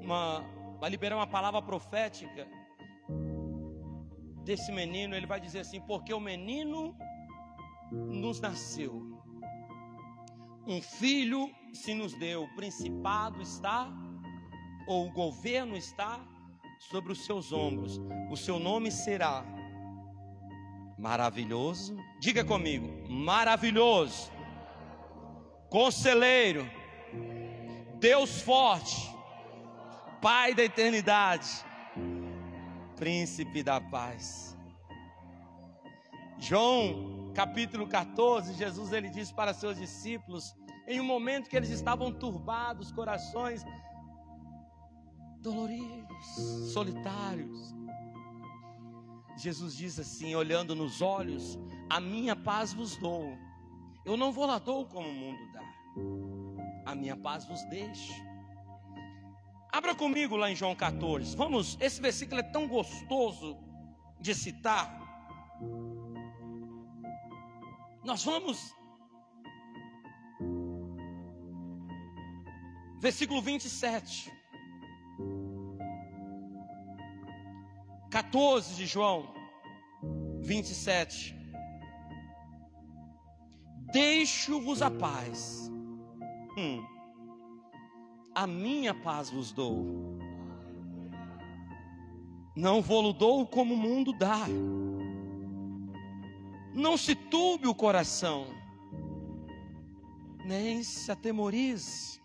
[0.00, 0.40] uma,
[0.80, 2.48] vai liberar uma palavra profética
[4.44, 5.14] desse menino.
[5.14, 6.96] Ele vai dizer assim: porque o menino
[7.92, 9.02] nos nasceu,
[10.66, 13.92] um filho se nos deu, o principado está,
[14.86, 16.26] ou o governo está
[16.78, 18.00] sobre os seus ombros,
[18.30, 19.44] o seu nome será
[20.98, 21.96] maravilhoso.
[22.20, 24.30] Diga comigo: maravilhoso,
[25.68, 26.68] conselheiro,
[27.98, 29.14] Deus forte,
[30.20, 31.48] Pai da eternidade,
[32.96, 34.56] Príncipe da paz.
[36.38, 40.56] João capítulo 14, Jesus ele disse para seus discípulos,
[40.88, 43.64] em um momento que eles estavam turbados, corações
[45.48, 47.74] doloridos, solitários.
[49.36, 53.36] Jesus diz assim, olhando nos olhos: A minha paz vos dou.
[54.04, 55.62] Eu não vou lá dou como o mundo dá.
[56.90, 58.12] A minha paz vos deixo.
[59.72, 61.36] Abra comigo lá em João 14.
[61.36, 63.58] Vamos, esse versículo é tão gostoso
[64.20, 64.88] de citar.
[68.04, 68.74] Nós vamos
[73.00, 74.37] versículo 27.
[78.10, 79.34] 14 de João
[80.40, 81.36] 27.
[83.92, 85.70] Deixo-vos a paz.
[86.56, 86.84] Hum.
[88.34, 90.18] A minha paz vos dou.
[92.56, 94.46] Não vou dou como o mundo dá.
[96.74, 98.46] Não se turbe o coração,
[100.44, 102.20] nem se atemorize.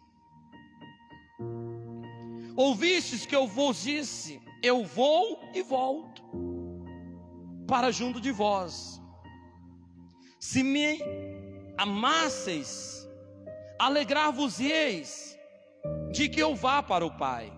[2.55, 6.21] Ouvistes que eu vos disse: Eu vou e volto
[7.67, 9.01] para junto de vós.
[10.39, 10.99] Se me
[11.77, 13.07] amasseis,
[13.79, 15.37] alegrar-vos-eis
[16.11, 17.51] de que eu vá para o Pai,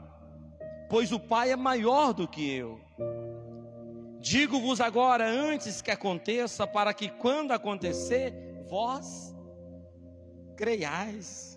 [0.89, 2.79] pois o Pai é maior do que eu.
[4.19, 8.33] Digo-vos agora antes que aconteça, para que quando acontecer,
[8.67, 9.35] vós
[10.55, 11.54] creiais.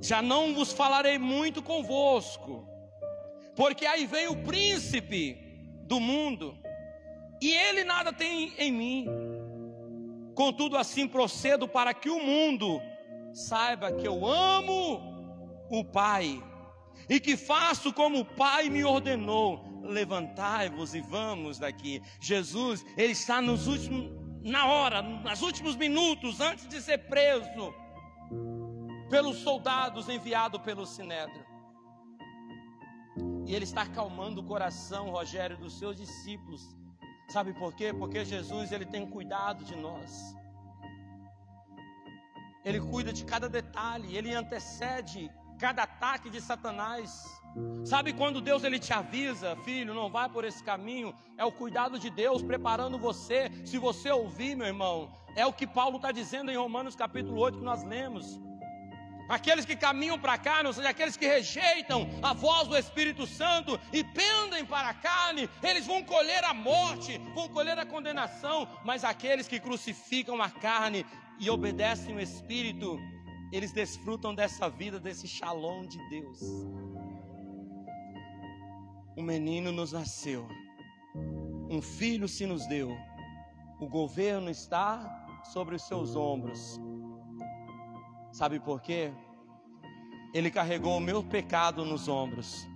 [0.00, 2.68] Já não vos falarei muito convosco,
[3.54, 5.36] porque aí vem o príncipe
[5.82, 6.56] do mundo,
[7.40, 9.06] e ele nada tem em mim.
[10.34, 12.80] Contudo, assim procedo para que o mundo
[13.32, 16.42] saiba que eu amo o Pai
[17.08, 19.64] e que faço como o Pai me ordenou.
[19.82, 22.02] Levantai-vos e vamos daqui.
[22.20, 24.10] Jesus, ele está nos últimos,
[24.42, 27.72] na hora, nos últimos minutos antes de ser preso
[29.08, 31.44] pelos soldados enviado pelo Sinédrio.
[33.46, 36.62] E ele está acalmando o coração, Rogério, dos seus discípulos.
[37.28, 37.92] Sabe por quê?
[37.92, 40.36] Porque Jesus ele tem cuidado de nós.
[42.64, 47.24] Ele cuida de cada detalhe, ele antecede cada ataque de Satanás.
[47.84, 51.98] Sabe quando Deus ele te avisa, filho, não vai por esse caminho, é o cuidado
[51.98, 53.50] de Deus preparando você.
[53.64, 57.58] Se você ouvir, meu irmão, é o que Paulo está dizendo em Romanos capítulo 8
[57.58, 58.38] que nós lemos.
[59.28, 63.26] Aqueles que caminham para a carne, ou seja, aqueles que rejeitam a voz do Espírito
[63.26, 68.68] Santo e pendem para a carne, eles vão colher a morte, vão colher a condenação.
[68.84, 71.04] Mas aqueles que crucificam a carne
[71.40, 72.98] e obedecem o Espírito,
[73.52, 76.40] eles desfrutam dessa vida, desse shalom de Deus.
[79.16, 80.46] Um menino nos nasceu,
[81.70, 82.96] um filho se nos deu,
[83.80, 86.78] o governo está sobre os seus ombros
[88.36, 89.10] Sabe por quê?
[90.34, 92.68] Ele carregou o meu pecado nos ombros.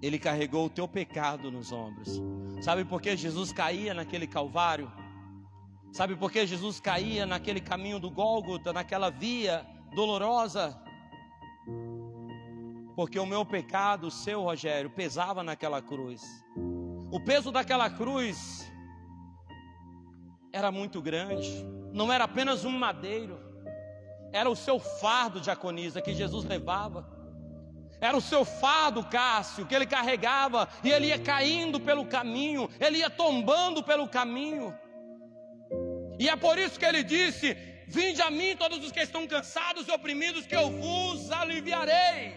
[0.00, 2.22] Ele carregou o teu pecado nos ombros.
[2.60, 4.88] Sabe por que Jesus caía naquele Calvário?
[5.90, 10.80] Sabe por que Jesus caía naquele caminho do Gólgota, naquela via dolorosa?
[12.94, 16.22] Porque o meu pecado, o seu Rogério, pesava naquela cruz.
[17.10, 18.72] O peso daquela cruz
[20.52, 21.50] era muito grande.
[21.92, 23.45] Não era apenas um madeiro
[24.36, 27.06] era o seu fardo, diaconisa, que Jesus levava.
[27.98, 32.98] Era o seu fardo, Cássio, que ele carregava e ele ia caindo pelo caminho, ele
[32.98, 34.78] ia tombando pelo caminho.
[36.18, 37.56] E é por isso que ele disse:
[37.88, 42.34] Vinde a mim, todos os que estão cansados e oprimidos, que eu vos aliviarei.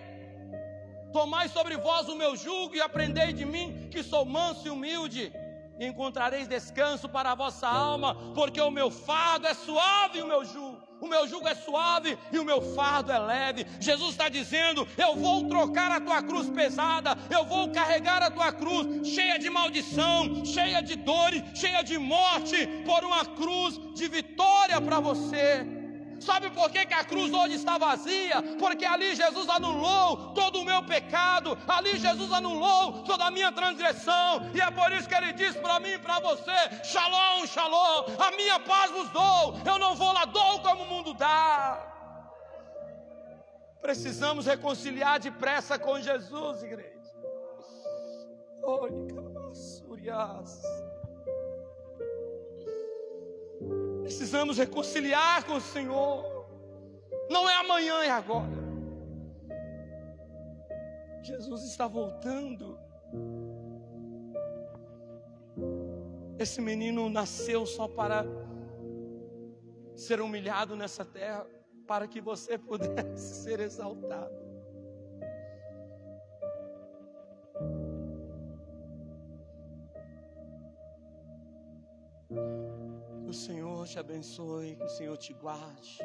[1.11, 5.33] Tomai sobre vós o meu jugo e aprendei de mim, que sou manso e humilde,
[5.77, 10.27] e encontrareis descanso para a vossa alma, porque o meu fardo é suave e o
[10.27, 13.65] meu jugo o meu jugo é suave e o meu fardo é leve.
[13.79, 18.51] Jesus está dizendo: Eu vou trocar a tua cruz pesada, eu vou carregar a tua
[18.51, 24.79] cruz cheia de maldição, cheia de dores, cheia de morte, por uma cruz de vitória
[24.81, 25.78] para você.
[26.19, 28.41] Sabe por que, que a cruz hoje está vazia?
[28.57, 34.49] Porque ali Jesus anulou todo o meu pecado, ali Jesus anulou toda a minha transgressão,
[34.53, 38.31] e é por isso que ele diz para mim e para você: Shalom, Shalom, a
[38.31, 41.85] minha paz vos dou, eu não vou lá dou como o mundo dá.
[43.81, 46.99] Precisamos reconciliar depressa com Jesus, igreja.
[48.61, 48.91] Olha,
[54.09, 56.25] Precisamos reconciliar com o Senhor.
[57.29, 58.49] Não é amanhã, é agora.
[61.21, 62.75] Jesus está voltando.
[66.39, 68.25] Esse menino nasceu só para
[69.95, 71.45] ser humilhado nessa terra,
[71.85, 74.33] para que você pudesse ser exaltado.
[83.29, 85.99] Que o Senhor te abençoe, que o Senhor te guarde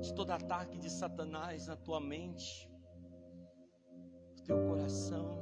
[0.00, 2.68] de todo ataque de Satanás na tua mente,
[4.36, 5.40] no teu coração,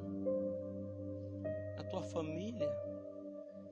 [1.78, 2.70] na tua família,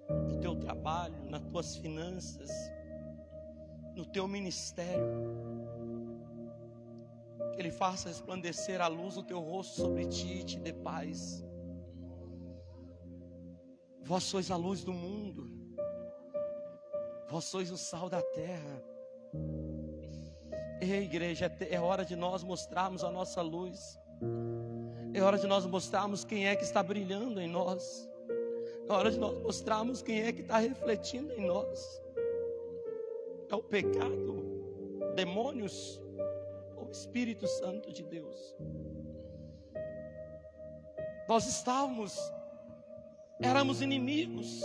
[0.08, 2.48] no teu trabalho, nas tuas finanças,
[3.94, 5.04] no teu ministério.
[7.52, 11.44] Que Ele faça resplandecer a luz do teu rosto sobre ti e te dê paz.
[14.02, 15.53] Vós sois a luz do mundo.
[17.28, 18.82] Vós sois o sal da terra.
[20.80, 23.98] Ei, igreja, é hora de nós mostrarmos a nossa luz.
[25.14, 28.08] É hora de nós mostrarmos quem é que está brilhando em nós.
[28.88, 32.02] É hora de nós mostrarmos quem é que está refletindo em nós.
[33.48, 34.42] É o pecado,
[35.14, 36.00] demônios
[36.76, 38.54] ou Espírito Santo de Deus.
[41.28, 42.18] Nós estávamos,
[43.40, 44.62] éramos inimigos,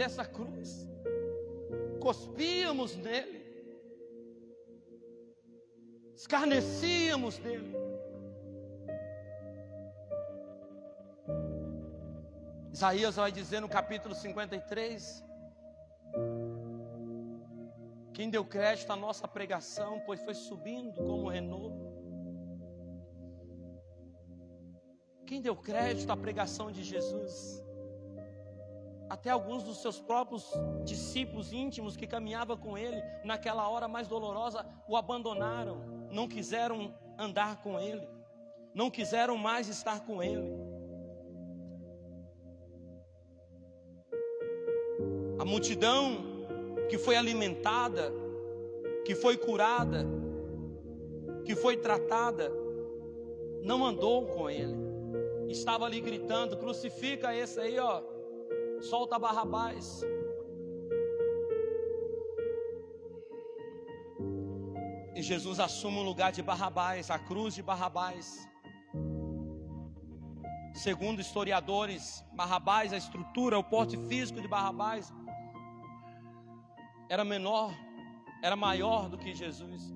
[0.00, 0.88] dessa cruz,
[2.00, 3.38] cuspíamos nele,
[6.14, 7.74] escarnecíamos dele.
[12.72, 15.22] Isaías vai dizer no capítulo 53:
[18.14, 21.90] Quem deu crédito à nossa pregação, pois foi subindo como renovo.
[25.26, 27.69] Quem deu crédito à pregação de Jesus?
[29.10, 30.48] Até alguns dos seus próprios
[30.84, 35.80] discípulos íntimos que caminhavam com ele naquela hora mais dolorosa o abandonaram,
[36.12, 38.08] não quiseram andar com ele,
[38.72, 40.48] não quiseram mais estar com ele.
[45.40, 46.18] A multidão
[46.88, 48.12] que foi alimentada,
[49.04, 50.06] que foi curada,
[51.44, 52.48] que foi tratada,
[53.60, 54.76] não andou com ele.
[55.48, 58.19] Estava ali gritando: crucifica esse aí, ó
[58.80, 60.02] solta Barrabás.
[65.14, 68.48] E Jesus assume o lugar de Barrabás, a cruz de Barrabás.
[70.74, 75.12] Segundo historiadores, Barrabás, a estrutura, o porte físico de Barrabás
[77.08, 77.74] era menor,
[78.42, 79.92] era maior do que Jesus.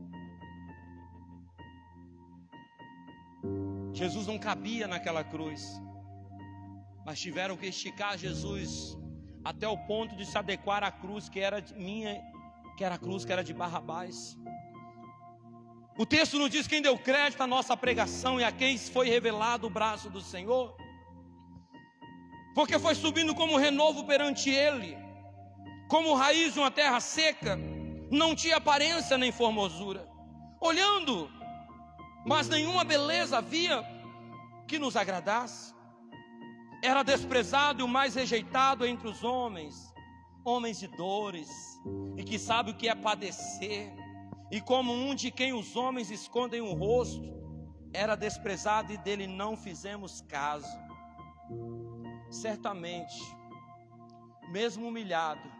[3.92, 5.80] Jesus não cabia naquela cruz
[7.04, 8.96] mas tiveram que esticar Jesus
[9.44, 12.20] até o ponto de se adequar à cruz que era minha,
[12.76, 14.38] que era a cruz que era de Barrabás.
[15.98, 19.66] O texto nos diz quem deu crédito à nossa pregação e a quem foi revelado
[19.66, 20.74] o braço do Senhor,
[22.54, 24.96] porque foi subindo como renovo perante Ele,
[25.88, 27.58] como raiz de uma terra seca,
[28.10, 30.08] não tinha aparência nem formosura,
[30.60, 31.30] olhando,
[32.24, 33.84] mas nenhuma beleza havia
[34.66, 35.74] que nos agradasse
[36.84, 39.90] era desprezado e o mais rejeitado entre os homens,
[40.44, 41.48] homens de dores,
[42.14, 43.90] e que sabe o que é padecer,
[44.50, 47.32] e como um de quem os homens escondem o rosto,
[47.90, 50.68] era desprezado e dele não fizemos caso.
[52.30, 53.16] Certamente,
[54.50, 55.50] mesmo humilhado,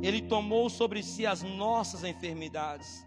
[0.00, 3.04] ele tomou sobre si as nossas enfermidades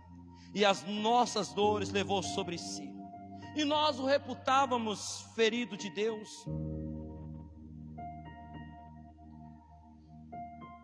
[0.54, 2.94] e as nossas dores levou sobre si.
[3.56, 6.46] E nós o reputávamos ferido de Deus,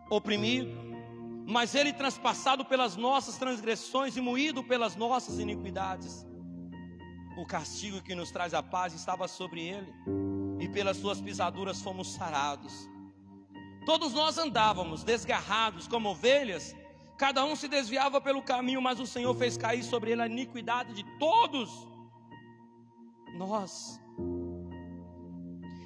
[0.09, 0.69] oprimido,
[1.47, 6.25] mas ele transpassado pelas nossas transgressões e moído pelas nossas iniquidades.
[7.37, 9.93] O castigo que nos traz a paz estava sobre ele,
[10.59, 12.89] e pelas suas pisaduras fomos sarados.
[13.85, 16.75] Todos nós andávamos desgarrados como ovelhas,
[17.17, 20.93] Cada um se desviava pelo caminho, mas o Senhor fez cair sobre ele a iniquidade
[20.93, 21.87] de todos
[23.37, 24.01] nós.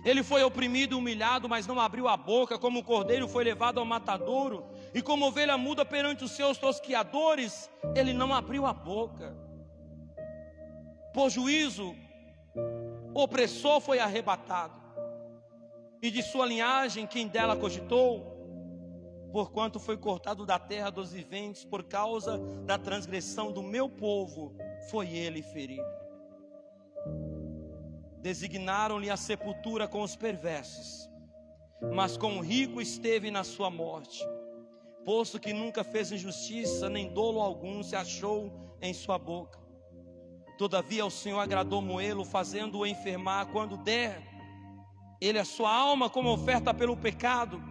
[0.03, 3.79] Ele foi oprimido e humilhado, mas não abriu a boca, como o cordeiro foi levado
[3.79, 9.35] ao matadouro, e como ovelha muda perante os seus tosquiadores, ele não abriu a boca.
[11.13, 11.95] Por juízo,
[13.13, 14.79] o opressor foi arrebatado,
[16.01, 18.37] e de sua linhagem, quem dela cogitou,
[19.33, 24.55] porquanto foi cortado da terra dos viventes, por causa da transgressão do meu povo,
[24.89, 25.99] foi ele ferido
[28.21, 31.09] designaram-lhe a sepultura com os perversos,
[31.93, 34.23] mas com o rico esteve na sua morte,
[35.05, 39.59] posto que nunca fez injustiça, nem dolo algum se achou em sua boca.
[40.57, 44.27] Todavia o Senhor agradou Moelo, fazendo-o enfermar quando der
[45.21, 47.61] ele a sua alma como oferta pelo pecado,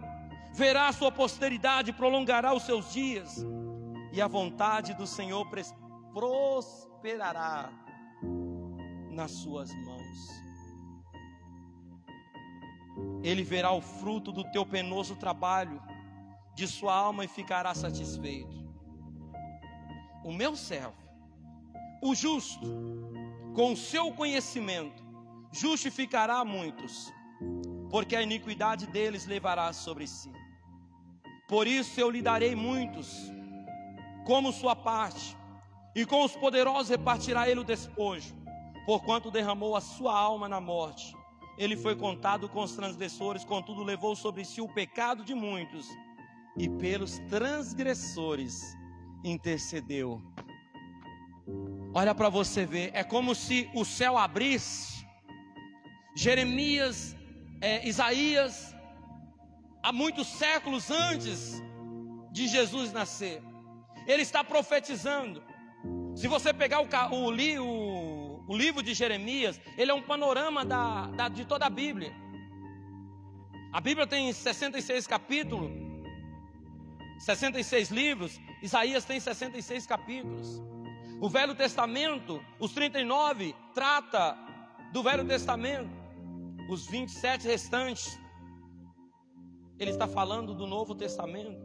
[0.53, 3.43] verá a sua posteridade, prolongará os seus dias,
[4.11, 5.47] e a vontade do Senhor
[6.13, 7.71] prosperará
[9.11, 9.98] nas suas mãos.
[13.23, 15.81] Ele verá o fruto do teu penoso trabalho,
[16.55, 18.57] de sua alma e ficará satisfeito.
[20.23, 20.97] O meu servo,
[22.01, 22.65] o justo,
[23.55, 25.03] com o seu conhecimento,
[25.51, 27.11] justificará muitos,
[27.89, 30.31] porque a iniquidade deles levará sobre si.
[31.47, 33.31] Por isso eu lhe darei muitos,
[34.25, 35.35] como sua parte,
[35.95, 38.35] e com os poderosos repartirá ele o despojo,
[38.89, 41.15] porquanto derramou a sua alma na morte
[41.59, 45.85] ele foi contado com os transgressores, contudo levou sobre si o pecado de muitos,
[46.57, 48.61] e pelos transgressores
[49.25, 50.21] intercedeu.
[51.93, 55.05] Olha para você ver, é como se o céu abrisse,
[56.15, 57.13] Jeremias,
[57.59, 58.73] é, Isaías,
[59.83, 61.61] há muitos séculos antes
[62.31, 63.43] de Jesus nascer,
[64.07, 65.43] ele está profetizando.
[66.15, 67.88] Se você pegar o, o, o,
[68.49, 72.11] o livro de Jeremias, ele é um panorama da, da, de toda a Bíblia.
[73.71, 75.71] A Bíblia tem 66 capítulos,
[77.19, 80.63] 66 livros, Isaías tem 66 capítulos.
[81.21, 84.35] O Velho Testamento, os 39, trata
[84.91, 85.91] do Velho Testamento.
[86.67, 88.19] Os 27 restantes,
[89.77, 91.61] ele está falando do Novo Testamento.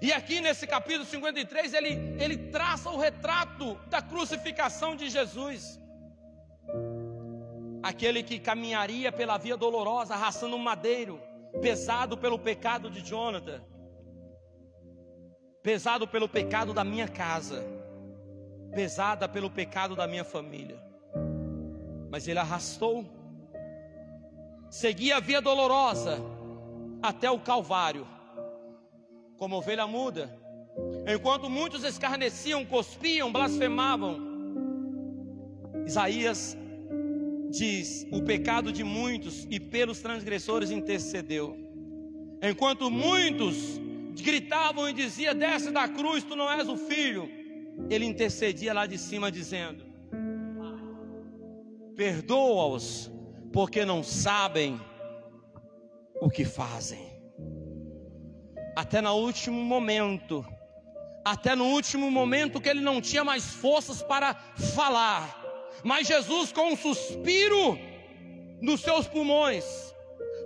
[0.00, 1.88] E aqui nesse capítulo 53, ele,
[2.22, 5.80] ele traça o retrato da crucificação de Jesus.
[7.82, 11.20] Aquele que caminharia pela via dolorosa, arrastando um madeiro,
[11.62, 13.62] pesado pelo pecado de Jonathan,
[15.62, 17.64] pesado pelo pecado da minha casa,
[18.74, 20.78] pesada pelo pecado da minha família.
[22.10, 23.04] Mas ele arrastou,
[24.68, 26.18] seguia a via dolorosa
[27.02, 28.15] até o Calvário
[29.36, 30.30] como ovelha muda.
[31.06, 34.20] Enquanto muitos escarneciam, cuspiam, blasfemavam,
[35.86, 36.56] Isaías
[37.50, 41.56] diz: O pecado de muitos e pelos transgressores intercedeu.
[42.42, 43.80] Enquanto muitos
[44.14, 47.28] gritavam e diziam: Desce da cruz, tu não és o filho.
[47.88, 49.84] Ele intercedia lá de cima, dizendo:
[51.94, 53.10] Perdoa-os,
[53.52, 54.78] porque não sabem
[56.20, 57.15] o que fazem
[58.76, 60.46] até no último momento,
[61.24, 64.34] até no último momento que ele não tinha mais forças para
[64.74, 65.42] falar,
[65.82, 67.78] mas Jesus, com um suspiro
[68.60, 69.64] nos seus pulmões,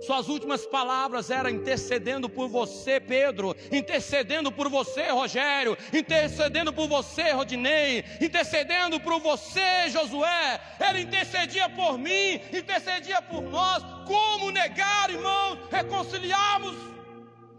[0.01, 7.31] suas últimas palavras eram intercedendo por você, Pedro, intercedendo por você, Rogério, intercedendo por você,
[7.31, 10.59] Rodinei, intercedendo por você, Josué.
[10.79, 13.83] Ele intercedia por mim, intercedia por nós.
[14.07, 16.75] Como negar, irmãos, reconciliarmos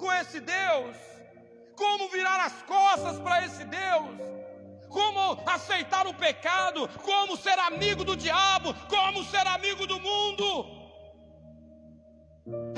[0.02, 0.96] com esse Deus?
[1.76, 4.16] Como virar as costas para esse Deus?
[4.88, 5.20] Como
[5.56, 6.80] aceitar o pecado?
[7.10, 8.74] Como ser amigo do diabo?
[8.94, 10.46] Como ser amigo do mundo?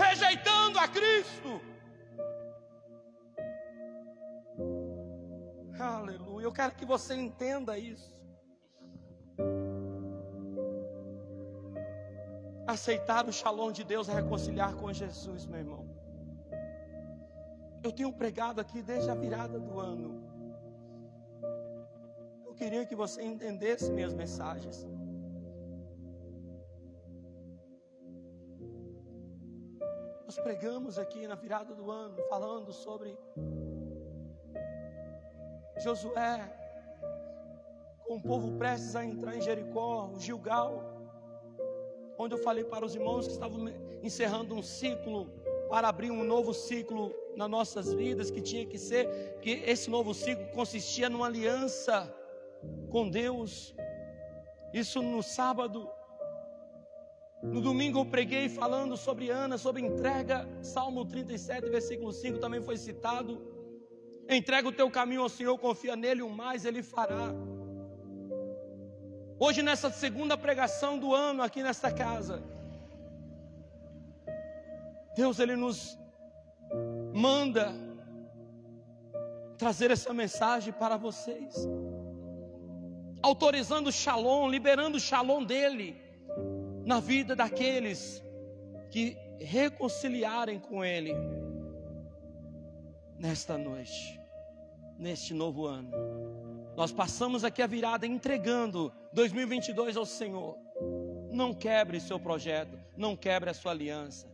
[0.05, 1.61] Rejeitando a Cristo.
[5.81, 6.45] Aleluia.
[6.45, 8.14] Eu quero que você entenda isso.
[12.66, 15.94] Aceitar o shalom de Deus é reconciliar com Jesus, meu irmão.
[17.85, 20.11] Eu tenho pregado aqui desde a virada do ano.
[22.47, 24.87] Eu queria que você entendesse minhas mensagens.
[30.24, 33.18] Nós pregamos aqui na virada do ano, falando sobre
[35.82, 36.39] Josué,
[38.07, 40.82] com o povo prestes a entrar em Jericó, o Gilgal,
[42.16, 43.68] onde eu falei para os irmãos que estavam
[44.03, 45.44] encerrando um ciclo
[45.75, 50.14] para abrir um novo ciclo nas nossas vidas, que tinha que ser, que esse novo
[50.14, 52.14] ciclo consistia numa aliança
[52.93, 53.75] com Deus.
[54.72, 55.91] Isso no sábado.
[57.43, 60.49] No domingo eu preguei falando sobre Ana, sobre entrega.
[60.62, 63.43] Salmo 37, versículo 5 também foi citado.
[64.31, 67.35] Entrega o teu caminho ao Senhor, confia nele, o mais ele fará.
[69.41, 72.54] Hoje, nessa segunda pregação do ano aqui nesta casa,
[75.15, 75.99] Deus ele nos
[77.15, 77.73] manda
[79.57, 81.55] trazer essa mensagem para vocês,
[83.23, 85.97] autorizando o shalom, liberando o shalom dele
[86.85, 88.23] na vida daqueles
[88.91, 91.15] que reconciliarem com ele
[93.17, 94.21] nesta noite,
[94.99, 95.93] neste novo ano.
[96.77, 100.59] Nós passamos aqui a virada entregando 2022 ao Senhor.
[101.31, 104.34] Não quebre seu projeto, não quebre a sua aliança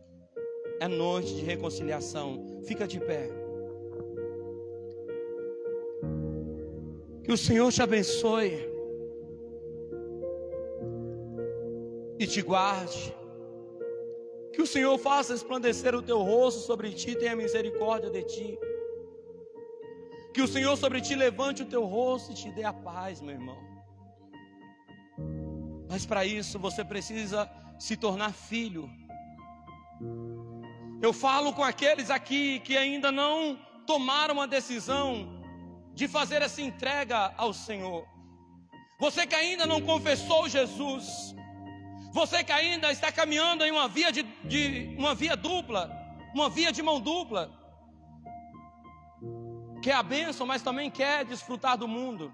[0.81, 2.27] é noite de reconciliação.
[2.63, 3.29] Fica de pé.
[7.23, 8.53] Que o Senhor te abençoe
[12.17, 13.15] e te guarde.
[14.53, 18.59] Que o Senhor faça resplandecer o teu rosto sobre ti, tenha misericórdia de ti.
[20.33, 23.35] Que o Senhor sobre ti levante o teu rosto e te dê a paz, meu
[23.35, 23.61] irmão.
[25.87, 28.89] Mas para isso você precisa se tornar filho
[31.01, 35.41] eu falo com aqueles aqui que ainda não tomaram a decisão
[35.93, 38.07] de fazer essa entrega ao Senhor.
[38.99, 41.35] Você que ainda não confessou Jesus,
[42.13, 45.91] você que ainda está caminhando em uma via de, de uma via dupla,
[46.35, 47.51] uma via de mão dupla,
[49.81, 52.31] quer a bênção, mas também quer desfrutar do mundo.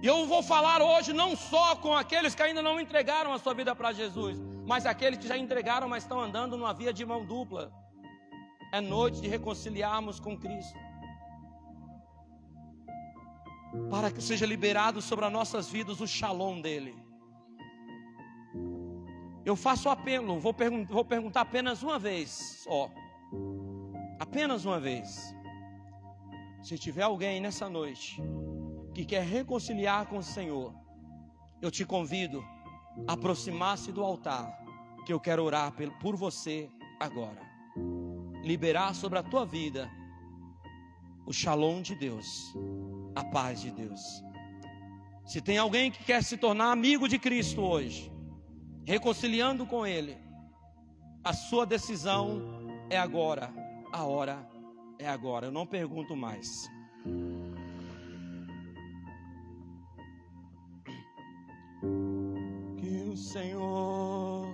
[0.00, 3.52] E eu vou falar hoje não só com aqueles que ainda não entregaram a sua
[3.52, 7.24] vida para Jesus, mas aqueles que já entregaram, mas estão andando numa via de mão
[7.24, 7.72] dupla.
[8.72, 10.78] É noite de reconciliarmos com Cristo.
[13.90, 16.94] Para que seja liberado sobre as nossas vidas o shalom dele.
[19.44, 22.88] Eu faço apelo, vou, pergun vou perguntar apenas uma vez, ó.
[24.20, 25.34] Apenas uma vez.
[26.62, 28.22] Se tiver alguém nessa noite
[28.98, 30.74] que quer reconciliar com o Senhor,
[31.62, 32.44] eu te convido
[33.06, 34.52] aproximar-se do altar,
[35.06, 36.68] que eu quero orar por você
[36.98, 37.40] agora.
[38.42, 39.88] Liberar sobre a tua vida
[41.24, 42.52] o shalom de Deus,
[43.14, 44.00] a paz de Deus.
[45.24, 48.10] Se tem alguém que quer se tornar amigo de Cristo hoje,
[48.84, 50.18] reconciliando com Ele,
[51.22, 52.42] a sua decisão
[52.90, 53.54] é agora,
[53.92, 54.44] a hora
[54.98, 55.46] é agora.
[55.46, 56.68] Eu não pergunto mais.
[63.18, 64.46] Senhor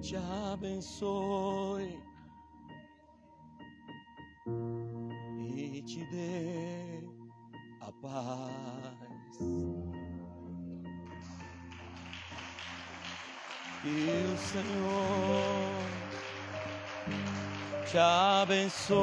[0.00, 2.02] te abençoe
[5.56, 7.00] e te dê
[7.80, 9.38] a paz.
[13.82, 15.84] Que o Senhor
[17.86, 18.98] te abençoe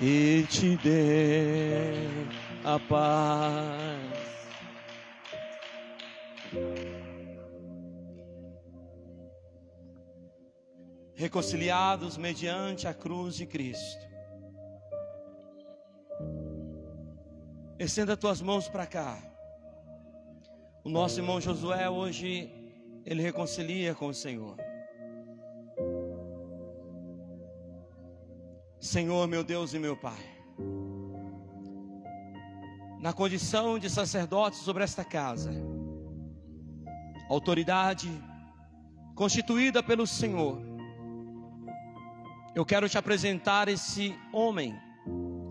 [0.00, 4.30] e te dê a paz.
[11.20, 14.08] reconciliados mediante a cruz de Cristo.
[17.78, 19.18] Estenda tuas mãos para cá.
[20.82, 22.50] O nosso irmão Josué hoje
[23.04, 24.56] ele reconcilia com o Senhor.
[28.80, 30.39] Senhor, meu Deus e meu Pai,
[33.00, 35.50] na condição de sacerdote sobre esta casa,
[37.30, 38.10] autoridade
[39.14, 40.60] constituída pelo Senhor,
[42.54, 44.78] eu quero te apresentar esse homem,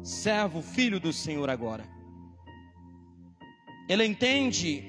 [0.04, 1.86] servo, filho do Senhor agora.
[3.88, 4.88] Ele entende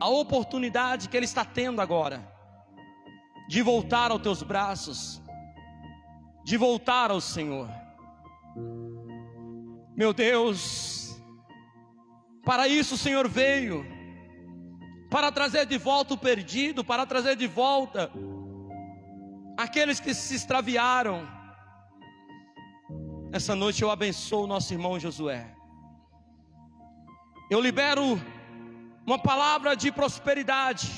[0.00, 2.28] a oportunidade que ele está tendo agora
[3.48, 5.22] de voltar aos teus braços,
[6.44, 7.68] de voltar ao Senhor.
[9.94, 10.99] Meu Deus,
[12.44, 13.86] para isso o Senhor veio,
[15.10, 18.10] para trazer de volta o perdido, para trazer de volta
[19.56, 21.40] aqueles que se extraviaram
[23.32, 25.54] essa noite eu abençoo o nosso irmão Josué.
[27.48, 28.20] Eu libero
[29.06, 30.88] uma palavra de prosperidade.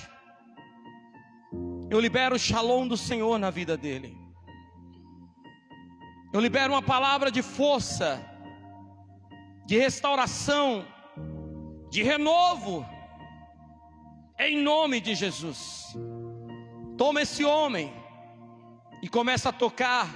[1.90, 4.16] Eu libero o shalom do Senhor na vida dele.
[6.32, 8.18] Eu libero uma palavra de força,
[9.66, 10.86] de restauração,
[11.92, 12.86] de renovo,
[14.38, 15.94] em nome de Jesus.
[16.96, 17.92] Toma esse homem
[19.02, 20.08] e começa a tocar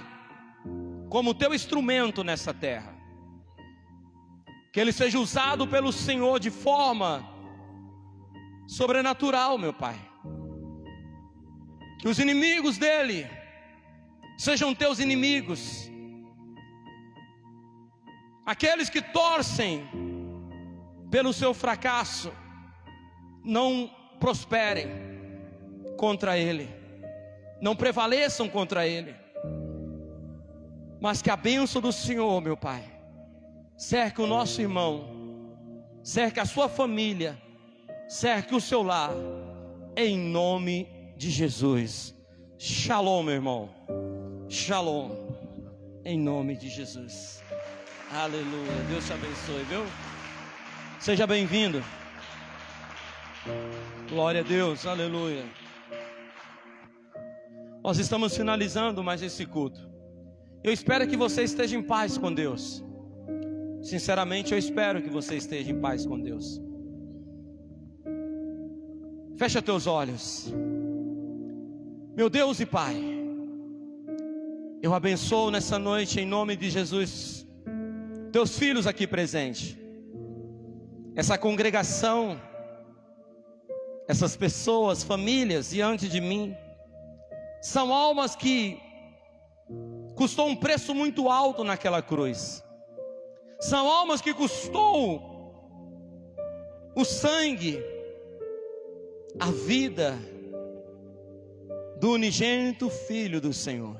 [1.07, 2.97] como teu instrumento nessa terra.
[4.73, 7.23] Que ele seja usado pelo Senhor de forma
[8.65, 9.99] sobrenatural, meu Pai.
[11.99, 13.29] Que os inimigos dele
[14.35, 15.91] sejam teus inimigos.
[18.47, 20.06] Aqueles que torcem
[21.09, 22.31] pelo seu fracasso,
[23.43, 23.89] não
[24.19, 24.87] prosperem
[25.97, 26.69] contra ele,
[27.61, 29.15] não prevaleçam contra ele,
[30.99, 32.83] mas que a bênção do Senhor, meu Pai,
[33.77, 35.09] cerque o nosso irmão,
[36.03, 37.37] cerque a sua família,
[38.07, 39.11] cerque o seu lar,
[39.95, 42.15] em nome de Jesus.
[42.57, 43.69] Shalom, meu irmão.
[44.49, 45.11] Shalom.
[46.03, 47.43] Em nome de Jesus.
[48.11, 48.71] Aleluia.
[48.89, 49.83] Deus te abençoe, viu?
[50.99, 51.83] Seja bem-vindo.
[54.09, 54.85] Glória a Deus.
[54.85, 55.45] Aleluia.
[57.83, 59.79] Nós estamos finalizando mais esse culto.
[60.63, 62.83] Eu espero que você esteja em paz com Deus.
[63.81, 66.59] Sinceramente, eu espero que você esteja em paz com Deus.
[69.37, 70.53] Fecha teus olhos.
[72.15, 72.97] Meu Deus e Pai,
[74.81, 77.37] eu abençoo nessa noite em nome de Jesus
[78.31, 79.75] teus filhos aqui presentes,
[81.17, 82.39] essa congregação,
[84.07, 86.55] essas pessoas, famílias diante de mim,
[87.59, 88.79] são almas que
[90.15, 92.63] custou um preço muito alto naquela cruz,
[93.59, 95.33] são almas que custou
[96.95, 97.83] o sangue,
[99.39, 100.15] a vida,
[101.99, 103.97] do unigênito Filho do Senhor.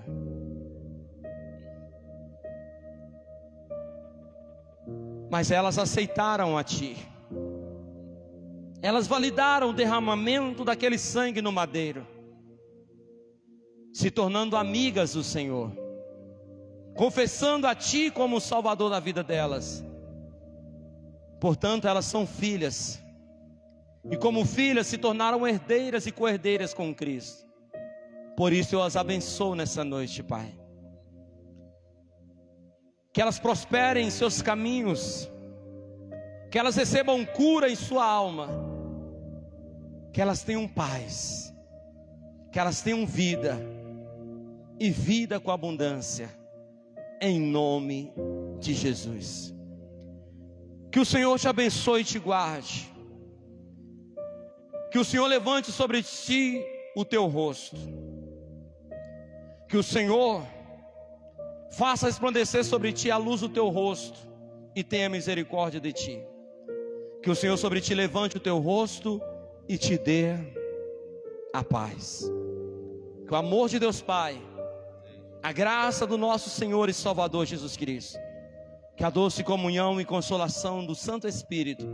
[5.29, 6.95] Mas elas aceitaram a Ti,
[8.81, 12.07] elas validaram o derramamento daquele sangue no madeiro,
[13.93, 15.71] se tornando amigas do Senhor,
[16.95, 19.83] confessando a Ti como o Salvador da vida delas.
[21.41, 23.01] Portanto, elas são filhas,
[24.09, 27.45] e como filhas se tornaram herdeiras e co-herdeiras com Cristo.
[28.37, 30.66] Por isso eu as abençoo nessa noite, Pai.
[33.17, 35.27] Que elas prosperem em seus caminhos,
[36.51, 38.47] que elas recebam cura em sua alma,
[40.13, 41.51] que elas tenham paz,
[42.51, 43.57] que elas tenham vida.
[44.79, 46.29] E vida com abundância,
[47.19, 48.13] em nome
[48.59, 49.51] de Jesus.
[50.91, 52.87] Que o Senhor te abençoe e te guarde,
[54.91, 56.63] que o Senhor levante sobre ti
[56.95, 57.77] o teu rosto.
[59.67, 60.43] Que o Senhor
[61.77, 64.17] faça resplandecer sobre ti a luz do teu rosto
[64.75, 66.19] e tenha misericórdia de ti.
[67.21, 69.21] Que o Senhor sobre ti levante o teu rosto
[69.69, 70.33] e te dê
[71.53, 72.23] a paz.
[73.27, 74.41] Que o amor de Deus Pai,
[75.43, 78.17] a graça do nosso Senhor e Salvador Jesus Cristo,
[78.95, 81.85] que a doce comunhão e consolação do Santo Espírito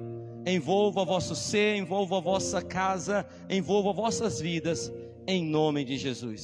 [0.47, 4.89] envolva vosso ser, envolva a vossa casa, envolva vossas vidas,
[5.27, 6.41] em nome de Jesus.